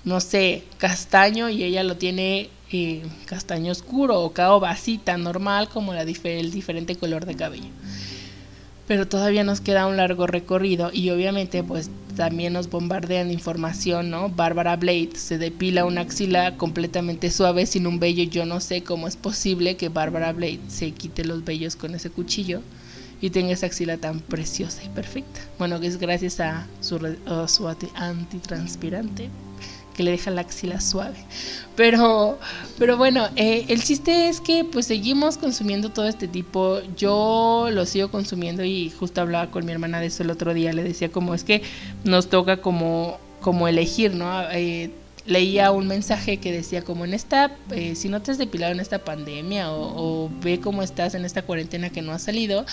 [0.04, 2.50] no sé, castaño y ella lo tiene
[3.26, 7.69] castaño oscuro o cao así tan normal como la el diferente color de cabello.
[8.86, 14.30] Pero todavía nos queda un largo recorrido y obviamente pues también nos bombardean información, ¿no?
[14.30, 18.23] Bárbara Blade se depila una axila completamente suave sin un vello.
[18.23, 22.10] Yo no sé cómo es posible que Bárbara Blade se quite los vellos con ese
[22.10, 22.62] cuchillo
[23.21, 25.41] y tenga esa axila tan preciosa y perfecta.
[25.58, 26.97] Bueno, que es gracias a su,
[27.67, 29.30] a antitranspirante
[29.96, 31.16] que le deja la axila suave.
[31.76, 32.38] Pero,
[32.78, 36.80] pero bueno, eh, el chiste es que pues seguimos consumiendo todo este tipo.
[36.96, 40.74] Yo lo sigo consumiendo y justo hablaba con mi hermana de eso el otro día.
[40.74, 41.64] Le decía como es que
[42.04, 44.50] nos toca como, como elegir, ¿no?
[44.52, 44.92] Eh,
[45.26, 48.80] leía un mensaje que decía como en esta, eh, si no te has depilado en
[48.80, 52.66] esta pandemia o, ve cómo estás en esta cuarentena que no has salido,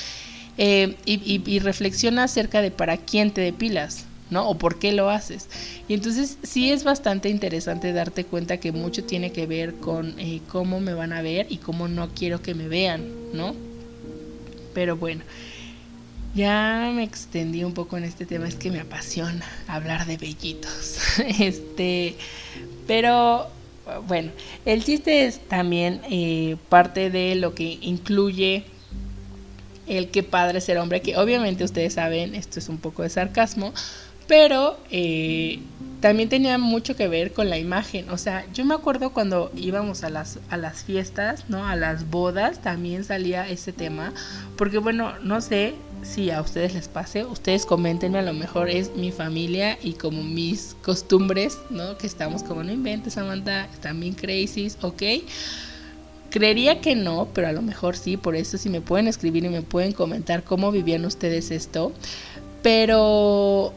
[0.59, 4.05] y, y reflexiona acerca de para quién te depilas.
[4.33, 4.49] ¿No?
[4.49, 5.49] O por qué lo haces.
[5.87, 10.41] Y entonces sí es bastante interesante darte cuenta que mucho tiene que ver con eh,
[10.49, 13.55] cómo me van a ver y cómo no quiero que me vean, ¿no?
[14.75, 15.23] Pero bueno,
[16.35, 20.99] ya me extendí un poco en este tema, es que me apasiona hablar de bellitos.
[21.39, 22.17] este,
[22.87, 23.49] pero
[24.09, 24.33] bueno,
[24.65, 28.65] el chiste es también eh, parte de lo que incluye
[29.87, 33.75] el que padre ser hombre, que obviamente ustedes saben, esto es un poco de sarcasmo,
[34.33, 35.59] pero eh,
[36.01, 38.09] también tenía mucho que ver con la imagen.
[38.09, 41.67] O sea, yo me acuerdo cuando íbamos a las, a las fiestas, ¿no?
[41.67, 44.15] A las bodas también salía ese tema.
[44.57, 47.27] Porque bueno, no sé si a ustedes les pase.
[47.27, 51.99] Ustedes coméntenme, a lo mejor es mi familia y como mis costumbres, ¿no?
[51.99, 55.03] Que estamos como no inventes, Samantha, están bien crazy, ¿ok?
[56.31, 59.51] Creería que no, pero a lo mejor sí, por eso si me pueden escribir y
[59.51, 61.93] me pueden comentar cómo vivían ustedes esto.
[62.63, 63.75] Pero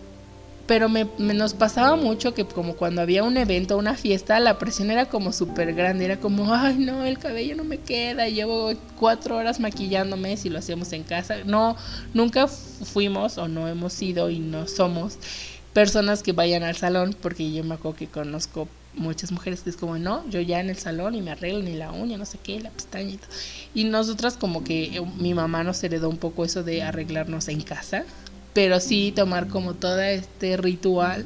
[0.68, 4.90] pero me, nos pasaba mucho que como cuando había un evento, una fiesta, la presión
[4.90, 9.38] era como súper grande, era como, ay no, el cabello no me queda, llevo cuatro
[9.38, 11.44] horas maquillándome si lo hacíamos en casa.
[11.46, 11.76] No,
[12.14, 15.20] nunca fuimos o no hemos sido y no somos
[15.74, 19.78] personas que vayan al salón, porque yo me acuerdo que conozco muchas mujeres que es
[19.78, 22.40] como, no, yo ya en el salón y me arreglo ni la uña, no sé
[22.42, 23.20] qué, la pestaña y.
[23.82, 27.62] Y nosotras como que eh, mi mamá nos heredó un poco eso de arreglarnos en
[27.62, 28.06] casa
[28.56, 31.26] pero sí tomar como todo este ritual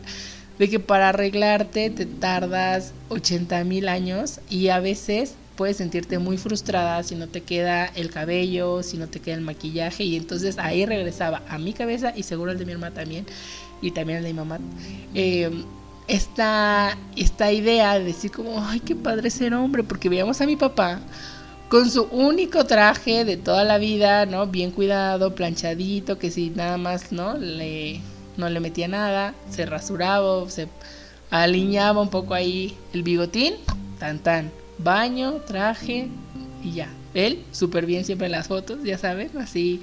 [0.57, 6.39] de que para arreglarte te tardas 80 mil años y a veces puedes sentirte muy
[6.39, 10.57] frustrada si no te queda el cabello, si no te queda el maquillaje y entonces
[10.57, 13.27] ahí regresaba a mi cabeza y seguro el de mi hermana también
[13.79, 14.57] y también el de mi mamá.
[15.13, 15.51] Eh,
[16.07, 20.55] esta, esta idea de decir como, ay, qué padre ser hombre, porque veíamos a mi
[20.55, 20.99] papá
[21.69, 24.47] con su único traje de toda la vida, ¿no?
[24.47, 27.37] Bien cuidado, planchadito, que si nada más, ¿no?
[27.37, 28.01] Le,
[28.37, 30.67] no le metía nada, se rasuraba, se
[31.29, 33.53] alineaba un poco ahí el bigotín,
[33.99, 36.07] tan tan, baño, traje
[36.63, 36.89] y ya.
[37.13, 39.81] Él, súper bien siempre en las fotos, ya saben, así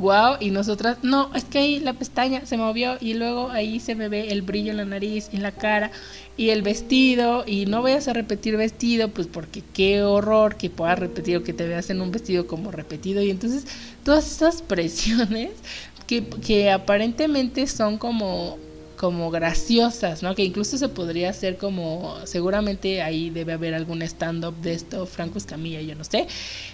[0.00, 3.94] wow, y nosotras, no, es que ahí la pestaña se movió y luego ahí se
[3.94, 5.92] me ve el brillo en la nariz, en la cara
[6.38, 10.98] y el vestido y no vayas a repetir vestido, pues porque qué horror que puedas
[10.98, 13.66] repetir o que te veas en un vestido como repetido y entonces
[14.02, 15.50] todas esas presiones
[16.06, 18.58] que, que aparentemente son como
[19.00, 20.34] como graciosas, ¿no?
[20.34, 25.38] Que incluso se podría hacer como, seguramente ahí debe haber algún stand-up de esto, Franco
[25.38, 26.26] Escamilla, yo no sé,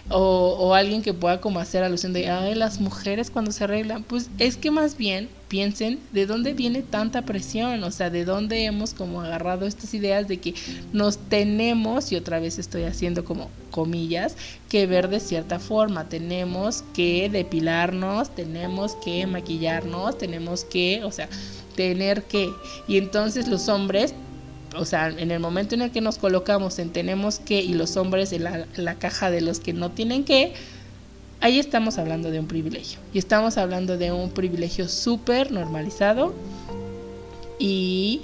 [0.08, 4.02] o, o, alguien que pueda como hacer alusión de, ay, las mujeres cuando se arreglan,
[4.02, 8.64] pues es que más bien piensen de dónde viene tanta presión, o sea, de dónde
[8.64, 10.54] hemos como agarrado estas ideas de que
[10.92, 14.36] nos tenemos, y otra vez estoy haciendo como comillas,
[14.68, 21.28] que ver de cierta forma, tenemos que depilarnos, tenemos que maquillarnos, tenemos que, o sea,
[21.76, 22.50] tener que.
[22.88, 24.14] Y entonces los hombres,
[24.74, 27.96] o sea, en el momento en el que nos colocamos en tenemos que y los
[27.96, 30.54] hombres en la, caja de los que no tienen que,
[31.40, 32.98] ahí estamos hablando de un privilegio.
[33.12, 36.34] Y estamos hablando de un privilegio súper normalizado
[37.58, 38.22] y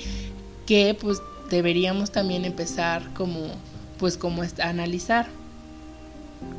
[0.67, 1.21] que pues
[1.51, 3.39] deberíamos también empezar como
[3.99, 5.29] pues como a analizar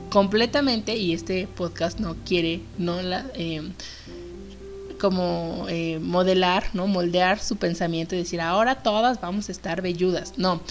[0.09, 2.99] completamente y este podcast no quiere no
[3.35, 3.61] eh,
[5.03, 6.87] como eh, modelar, ¿no?
[6.87, 10.37] Moldear su pensamiento y decir, ahora todas vamos a estar velludas.
[10.37, 10.61] No,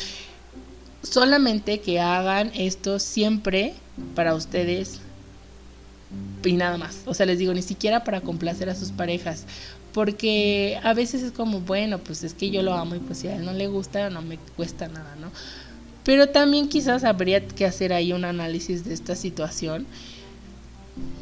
[1.02, 3.74] solamente que hagan esto siempre
[4.14, 5.02] para ustedes
[6.44, 7.02] y nada más.
[7.06, 9.46] O sea, les digo, ni siquiera para complacer a sus parejas.
[9.92, 13.28] Porque a veces es como, bueno, pues es que yo lo amo y pues si
[13.28, 15.30] a él no le gusta, no me cuesta nada, ¿no?
[16.04, 19.86] Pero también quizás habría que hacer ahí un análisis de esta situación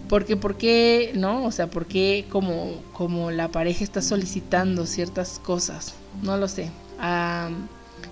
[0.09, 1.45] porque, ¿por qué, no?
[1.45, 5.95] O sea, ¿por qué como, como la pareja está solicitando ciertas cosas?
[6.23, 6.69] No lo sé.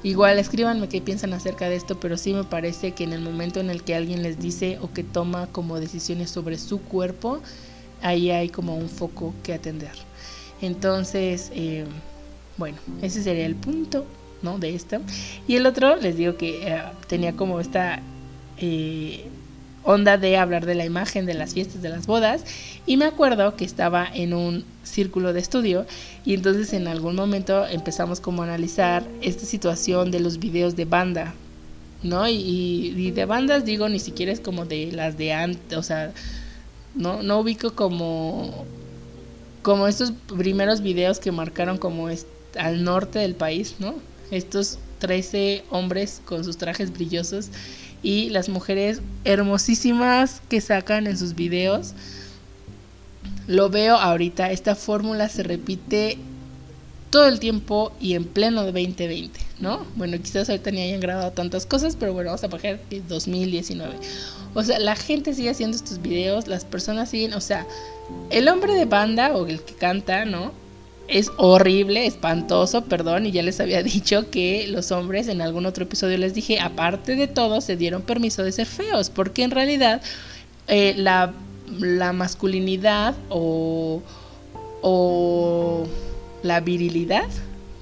[0.02, 3.60] Igual escríbanme qué piensan acerca de esto, pero sí me parece que en el momento
[3.60, 7.42] en el que alguien les dice o que toma como decisiones sobre su cuerpo,
[8.02, 9.92] ahí hay como un foco que atender.
[10.60, 11.86] Entonces, eh,
[12.56, 14.06] bueno, ese sería el punto,
[14.42, 14.58] ¿no?
[14.58, 15.00] De esto.
[15.46, 18.02] Y el otro, les digo que eh, tenía como esta...
[18.58, 19.30] Eh,
[19.84, 22.44] onda de hablar de la imagen de las fiestas de las bodas
[22.86, 25.86] y me acuerdo que estaba en un círculo de estudio
[26.24, 30.84] y entonces en algún momento empezamos como a analizar esta situación de los videos de
[30.84, 31.34] banda,
[32.02, 32.28] ¿no?
[32.28, 36.12] Y, de bandas digo ni siquiera es como de las de antes, o sea,
[36.94, 38.64] no, no ubico como
[39.62, 42.08] como estos primeros videos que marcaron como
[42.58, 43.94] al norte del país, ¿no?
[44.30, 47.50] Estos 13 hombres con sus trajes brillosos
[48.02, 51.94] y las mujeres hermosísimas que sacan en sus videos.
[53.46, 56.18] Lo veo ahorita, esta fórmula se repite
[57.10, 59.86] todo el tiempo y en pleno de 2020, ¿no?
[59.96, 63.94] Bueno, quizás ahorita ni hayan grabado tantas cosas, pero bueno, vamos a poner 2019.
[64.54, 67.66] O sea, la gente sigue haciendo estos videos, las personas siguen, o sea,
[68.30, 70.52] el hombre de banda o el que canta, ¿no?
[71.08, 75.84] Es horrible, espantoso, perdón, y ya les había dicho que los hombres en algún otro
[75.84, 80.02] episodio les dije, aparte de todo, se dieron permiso de ser feos, porque en realidad
[80.68, 81.32] eh, la,
[82.12, 84.02] masculinidad o,
[84.82, 85.86] o,
[86.42, 87.28] la virilidad,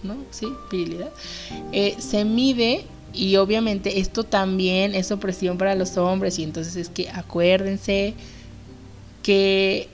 [0.02, 0.16] ¿no?
[0.30, 1.10] Sí, virilidad,
[1.72, 6.88] eh, se mide y obviamente esto también es opresión para los hombres y entonces es
[6.88, 8.14] que acuérdense
[9.22, 9.88] que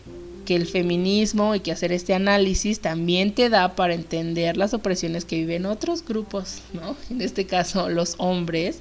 [0.52, 5.24] que el feminismo y que hacer este análisis también te da para entender las opresiones
[5.24, 6.94] que viven otros grupos, ¿no?
[7.08, 8.78] En este caso los hombres,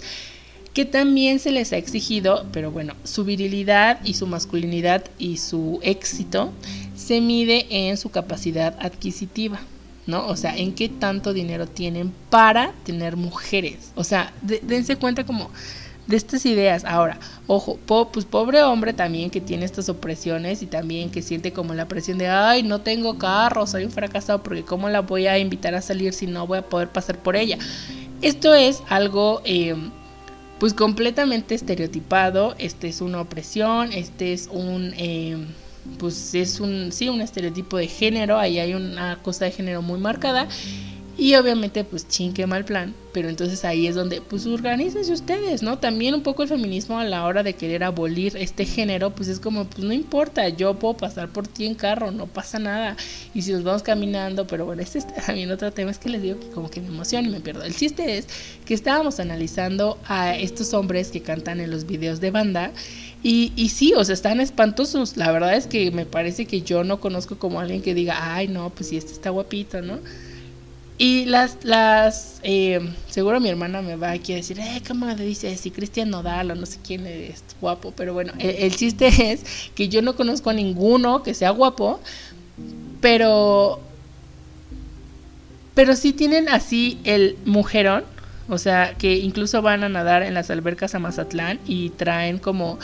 [0.74, 5.80] que también se les ha exigido, pero bueno, su virilidad y su masculinidad y su
[5.82, 6.52] éxito
[6.94, 9.62] se mide en su capacidad adquisitiva.
[10.08, 10.28] ¿no?
[10.28, 13.92] O sea, en qué tanto dinero tienen para tener mujeres.
[13.96, 15.52] O sea, dense cuenta como
[16.08, 16.84] de estas ideas.
[16.86, 17.78] Ahora, ojo,
[18.12, 22.18] pues pobre hombre también que tiene estas opresiones y también que siente como la presión
[22.18, 25.82] de, ay, no tengo carro, soy un fracasado porque cómo la voy a invitar a
[25.82, 27.58] salir si no voy a poder pasar por ella.
[28.22, 29.42] Esto es algo...
[29.46, 29.76] Eh,
[30.62, 35.36] pues completamente estereotipado, este es una opresión, este es un, eh,
[35.98, 40.00] pues es un, sí, un estereotipo de género, ahí hay una cosa de género muy
[40.00, 40.48] marcada
[41.22, 42.96] Y obviamente, pues chin, qué mal plan.
[43.14, 45.78] Pero entonces ahí es donde, pues organícense ustedes, ¿no?
[45.78, 49.40] También un poco el feminismo a la hora de querer abolir este género, pues es
[49.40, 52.98] como, pues no importa, yo puedo pasar por ti en carro, no pasa nada.
[53.36, 56.24] Y si nos vamos caminando, pero bueno, este es también otro tema, es que les
[56.24, 57.62] digo que como que me emociona y me pierdo.
[57.62, 58.26] El chiste es
[58.66, 62.72] que estábamos analizando a estos hombres que cantan en los videos de banda.
[63.22, 65.18] Y, y sí, o sea, están espantosos.
[65.18, 68.48] La verdad es que me parece que yo no conozco como alguien que diga, ay,
[68.48, 70.00] no, pues sí, este está guapito, ¿no?
[71.02, 72.80] Y las, las, eh,
[73.10, 76.52] seguro mi hermana me va aquí a decir, eh, ¿cómo le dice si Cristian Nodal
[76.52, 77.92] o no sé quién es guapo?
[77.98, 82.00] Pero bueno, el, chiste es que yo no conozco a ninguno que sea guapo,
[83.02, 83.80] pero,
[85.74, 88.04] pero sí tienen así el mujerón,
[88.48, 92.78] o sea, que incluso van a nadar en las albercas a Mazatlán y traen como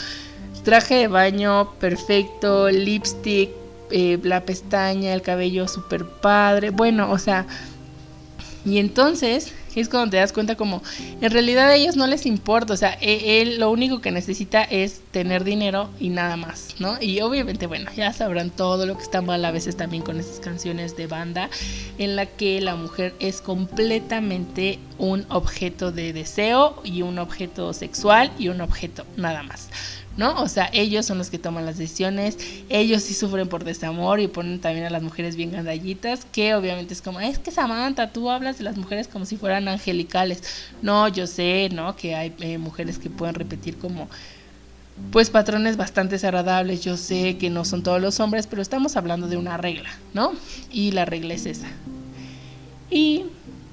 [0.63, 3.51] traje de baño perfecto, lipstick,
[3.91, 7.45] eh, la pestaña, el cabello súper padre, bueno, o sea
[8.67, 10.81] y entonces es cuando te das cuenta como
[11.21, 14.61] en realidad a ellos no les importa, o sea, e, él, lo único que necesita
[14.63, 16.97] es tener dinero y nada más, ¿no?
[16.99, 20.41] Y obviamente, bueno, ya sabrán todo lo que está mal a veces también con esas
[20.41, 21.49] canciones de banda
[21.97, 28.31] en la que la mujer es completamente un objeto de deseo y un objeto sexual
[28.37, 29.69] y un objeto nada más.
[30.17, 30.41] ¿No?
[30.41, 32.37] O sea, ellos son los que toman las decisiones,
[32.69, 36.93] ellos sí sufren por desamor y ponen también a las mujeres bien gandallitas, que obviamente
[36.93, 40.43] es como, es que Samantha, tú hablas de las mujeres como si fueran angelicales.
[40.81, 41.95] No, yo sé, ¿no?
[41.95, 44.09] Que hay eh, mujeres que pueden repetir como
[45.11, 46.83] pues patrones bastante agradables.
[46.83, 50.33] Yo sé que no son todos los hombres, pero estamos hablando de una regla, ¿no?
[50.71, 51.67] Y la regla es esa.
[52.89, 53.25] Y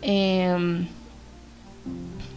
[0.03, 0.87] eh,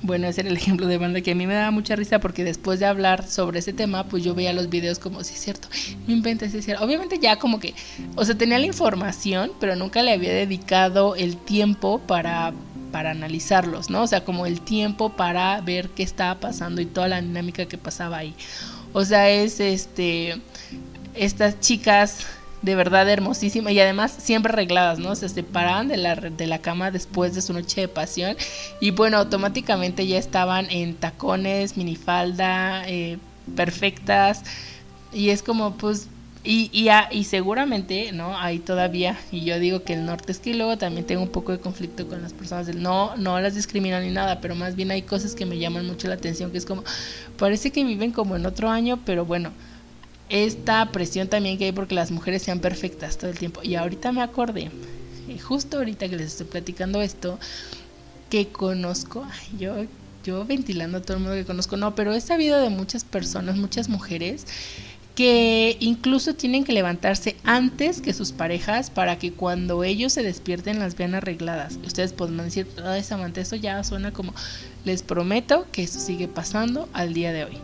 [0.07, 2.43] bueno, ese era el ejemplo de banda que a mí me daba mucha risa porque
[2.43, 5.67] después de hablar sobre ese tema, pues yo veía los videos como, si es cierto,
[6.07, 6.83] no inventes, es cierto.
[6.83, 7.75] Obviamente ya como que,
[8.15, 12.53] o sea, tenía la información, pero nunca le había dedicado el tiempo para
[12.91, 14.03] para analizarlos, ¿no?
[14.03, 17.77] O sea, como el tiempo para ver qué estaba pasando y toda la dinámica que
[17.77, 18.33] pasaba ahí.
[18.93, 20.41] O sea, es este
[21.13, 22.25] estas chicas
[22.67, 25.15] de verdad hermosísima y además siempre arregladas, ¿no?
[25.15, 28.35] Se separaban de la, de la cama después de su noche de pasión
[28.81, 33.17] y bueno, automáticamente ya estaban en tacones, minifalda, eh,
[33.55, 34.43] perfectas
[35.13, 36.09] y es como pues
[36.43, 38.37] y, y, y, seguramente, ¿no?
[38.37, 41.51] Ahí todavía, y yo digo que el norte es que luego también tengo un poco
[41.51, 44.91] de conflicto con las personas del no, no las discrimino ni nada, pero más bien
[44.91, 46.83] hay cosas que me llaman mucho la atención, que es como,
[47.37, 49.51] parece que viven como en otro año, pero bueno,
[50.29, 53.61] esta presión también que hay porque las mujeres sean perfectas todo el tiempo.
[53.63, 54.71] Y ahorita me acordé,
[55.41, 57.39] justo ahorita que les estoy platicando esto,
[58.29, 59.25] que conozco,
[59.57, 59.85] yo,
[60.23, 63.55] yo ventilando a todo el mundo que conozco, no, pero he sabido de muchas personas,
[63.55, 64.45] muchas mujeres,
[65.15, 70.77] que incluso tienen que levantarse antes que sus parejas para que cuando ellos se despierten
[70.77, 71.79] las vean arregladas.
[71.83, 74.33] Ustedes podrán decir, esa Samantha, eso ya suena como,
[74.85, 77.57] les prometo que eso sigue pasando al día de hoy.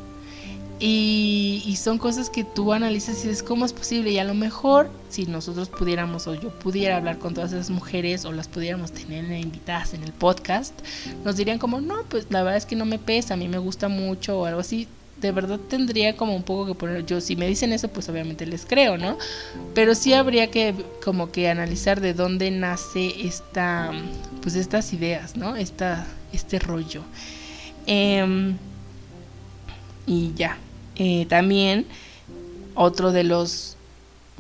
[0.86, 4.12] Y, son cosas que tú analizas y dices, ¿cómo es posible?
[4.12, 8.26] Y a lo mejor, si nosotros pudiéramos o yo pudiera hablar con todas esas mujeres
[8.26, 10.74] o las pudiéramos tener invitadas en el podcast,
[11.24, 13.60] nos dirían como, no, pues la verdad es que no me pesa, a mí me
[13.60, 14.90] gusta mucho o algo así.
[15.22, 18.46] De verdad tendría como un poco que poner, yo si me dicen eso, pues obviamente
[18.46, 19.18] les creo, ¿no?
[19.74, 23.94] Pero sí habría que como que analizar de dónde nace esta,
[24.42, 25.56] pues estas ideas, ¿no?
[25.56, 27.04] Esta, este rollo.
[27.86, 28.58] Em,
[30.06, 30.58] y ya,
[30.96, 31.86] eh, también
[32.76, 33.78] otro de los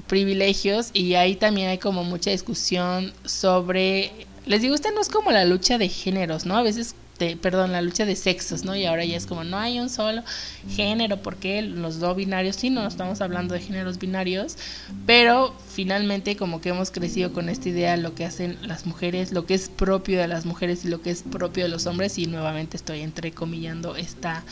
[0.07, 4.11] privilegios y ahí también hay como mucha discusión sobre,
[4.45, 6.57] les digo, esta no es como la lucha de géneros, ¿no?
[6.57, 6.95] A veces,
[7.41, 8.75] perdón, la lucha de sexos, ¿no?
[8.75, 10.23] Y ahora ya es como, no hay un solo
[10.69, 14.57] género, porque los dos binarios, sí, no estamos hablando de géneros binarios,
[15.05, 19.45] pero finalmente como que hemos crecido con esta idea, lo que hacen las mujeres, lo
[19.45, 22.25] que es propio de las mujeres y lo que es propio de los hombres, y
[22.25, 24.43] nuevamente estoy entrecomillando esta...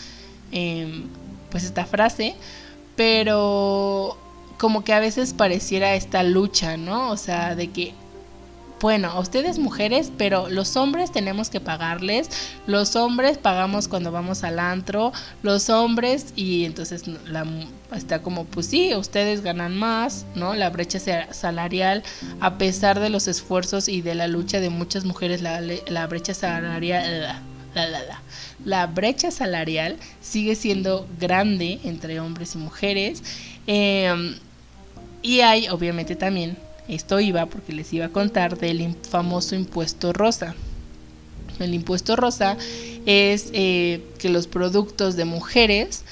[0.54, 1.04] Eh,
[1.52, 2.36] pues esta frase,
[2.95, 4.18] pero
[4.58, 7.12] como que a veces pareciera esta lucha, ¿no?
[7.12, 7.93] O sea, de que
[8.82, 12.30] bueno, ustedes mujeres, pero los hombres tenemos que pagarles,
[12.66, 17.45] los hombres pagamos cuando vamos al antro, los hombres y entonces la,
[17.95, 20.56] está como, pues sí, ustedes ganan más, ¿no?
[20.56, 20.99] La brecha
[21.32, 22.02] salarial,
[22.39, 26.34] a pesar de los esfuerzos y de la lucha de muchas mujeres, la, la brecha
[26.34, 27.22] salarial,
[27.76, 28.22] la, la, la,
[28.66, 33.24] la brecha salarial sigue siendo grande entre hombres y mujeres.
[33.68, 34.36] Em,
[35.22, 36.57] y hay, obviamente, también,
[36.88, 40.55] esto iba porque les iba a contar del famoso impuesto rosa.
[41.59, 42.57] El impuesto rosa
[43.05, 46.03] es eh, que los productos de mujeres,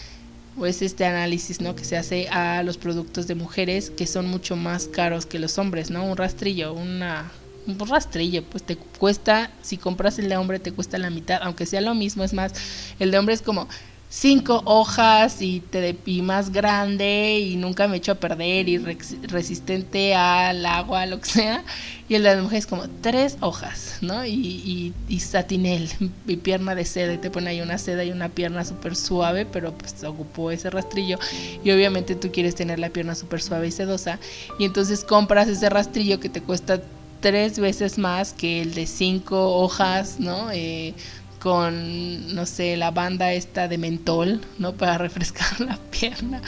[0.58, 1.76] o es este análisis ¿no?
[1.76, 5.58] que se hace a los productos de mujeres que son mucho más caros que los
[5.58, 6.06] hombres, ¿no?
[6.06, 7.32] Un rastrillo, una
[7.70, 11.66] un rastrillo, pues te cuesta, si compras el de hombre te cuesta la mitad, aunque
[11.66, 12.54] sea lo mismo, es más,
[13.00, 13.68] el de hombre es como
[14.10, 20.16] cinco hojas y te y más grande y nunca me echo a perder y resistente
[20.16, 21.64] al agua, lo que sea.
[22.10, 24.26] Y el de las mujeres como tres hojas, ¿no?
[24.26, 25.88] Y, y, y satinel
[26.28, 29.46] y pierna de seda y te pone ahí una seda y una pierna súper suave,
[29.46, 31.20] pero pues ocupó ese rastrillo
[31.64, 34.20] y obviamente tú quieres tener la pierna súper suave y sedosa
[34.58, 36.82] y entonces compras ese rastrillo que te cuesta
[37.20, 40.52] tres veces más que el de cinco hojas, ¿no?
[40.52, 40.94] Eh,
[41.40, 44.74] con, no sé, la banda esta de mentol, ¿no?
[44.74, 46.42] Para refrescar la pierna.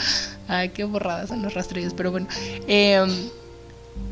[0.47, 2.28] Ay, qué borradas son los rastrillos, pero bueno.
[2.67, 3.09] Em,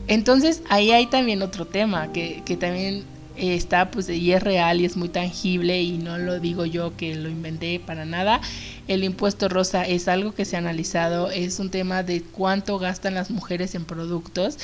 [0.08, 3.04] entonces, ahí hay también otro tema que, que también
[3.36, 7.16] está, pues, y es real y es muy tangible y no lo digo yo que
[7.16, 8.42] lo inventé para nada.
[8.88, 13.14] El impuesto rosa es algo que se ha analizado, es un tema de cuánto gastan
[13.16, 14.58] las mujeres en productos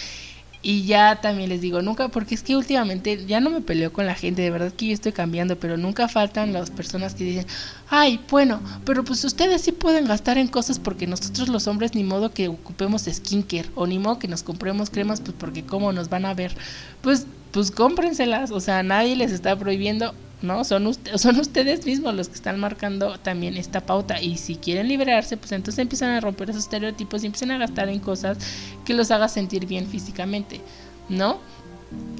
[0.65, 4.07] y ya también les digo, nunca, porque es que últimamente ya no me peleo con
[4.07, 7.45] la gente, de verdad que yo estoy cambiando, pero nunca faltan las personas que dicen,
[7.87, 12.03] ay, bueno, pero pues ustedes sí pueden gastar en cosas porque nosotros los hombres ni
[12.03, 16.09] modo que ocupemos skincare o ni modo que nos compremos cremas, pues porque cómo nos
[16.09, 16.57] van a ver.
[17.03, 20.63] Pues, pues cómprenselas, o sea, nadie les está prohibiendo ¿no?
[20.63, 25.51] Son, ustedes mismos los que están marcando también esta pauta y si quieren liberarse, pues
[25.51, 28.37] entonces empiezan a romper esos estereotipos y empiezan a gastar en cosas
[28.85, 30.61] que los haga sentir bien físicamente,
[31.09, 31.39] ¿no?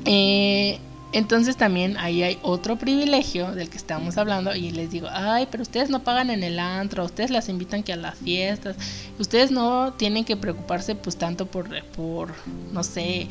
[0.05, 0.79] Eh,
[1.15, 5.63] entonces también ahí hay otro privilegio del que estamos hablando y les digo, ay, pero
[5.63, 8.75] ustedes no pagan en el antro, ustedes las invitan que a las fiestas,
[9.17, 12.33] ustedes no tienen que preocuparse pues tanto por, por
[12.73, 13.29] no sé,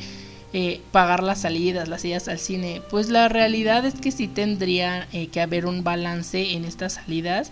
[0.57, 2.81] eh, pagar las salidas, las idas al cine.
[2.89, 7.51] Pues la realidad es que sí tendría eh, que haber un balance en estas salidas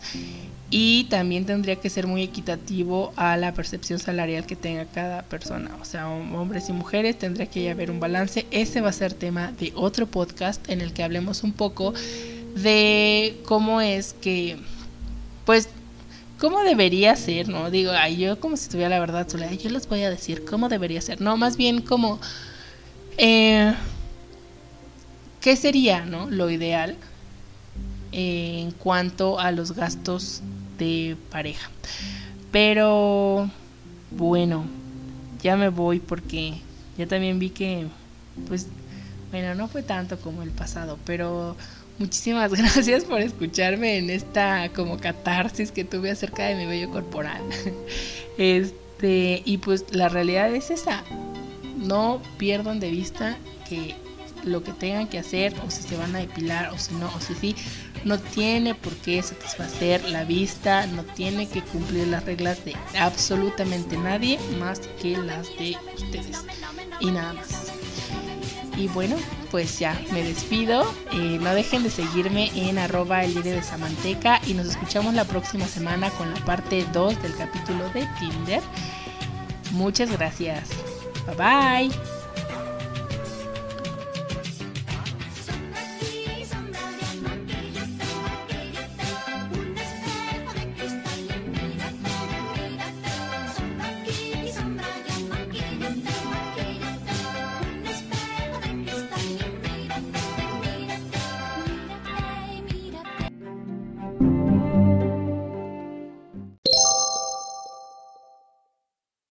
[0.69, 5.71] y también tendría que ser muy equitativo a la percepción salarial que tenga cada persona.
[5.81, 8.45] O sea, hombres y mujeres tendría que haber un balance.
[8.51, 11.93] Ese va a ser tema de otro podcast en el que hablemos un poco
[12.55, 14.55] de cómo es que,
[15.45, 15.67] pues,
[16.39, 17.69] cómo debería ser, ¿no?
[17.69, 19.27] Digo, ay, yo como si tuviera la verdad,
[19.61, 21.19] yo les voy a decir cómo debería ser.
[21.19, 22.21] No, más bien como
[23.17, 23.73] eh,
[25.43, 26.29] ¿Qué sería no?
[26.29, 26.95] lo ideal
[28.13, 30.41] eh, en cuanto a los gastos
[30.77, 31.69] de pareja?
[32.51, 33.49] Pero
[34.11, 34.65] bueno,
[35.41, 36.53] ya me voy porque
[36.97, 37.87] ya también vi que,
[38.47, 38.67] pues,
[39.31, 41.57] bueno, no fue tanto como el pasado, pero
[41.99, 47.41] muchísimas gracias por escucharme en esta como catarsis que tuve acerca de mi vello corporal.
[48.35, 51.03] Este, y pues la realidad es esa
[51.83, 53.95] no pierdan de vista que
[54.43, 57.19] lo que tengan que hacer o si se van a depilar o si no o
[57.19, 57.55] si sí
[58.03, 63.97] no tiene por qué satisfacer la vista no tiene que cumplir las reglas de absolutamente
[63.97, 66.45] nadie más que las de ustedes.
[66.99, 67.71] Y nada más.
[68.77, 69.15] Y bueno
[69.53, 70.83] pues ya me despido.
[71.11, 75.67] Eh, no dejen de seguirme en arroba el de Samanteca y nos escuchamos la próxima
[75.67, 78.61] semana con la parte 2 del capítulo de Tinder.
[79.73, 80.69] Muchas gracias
[81.25, 82.12] Bye-bye.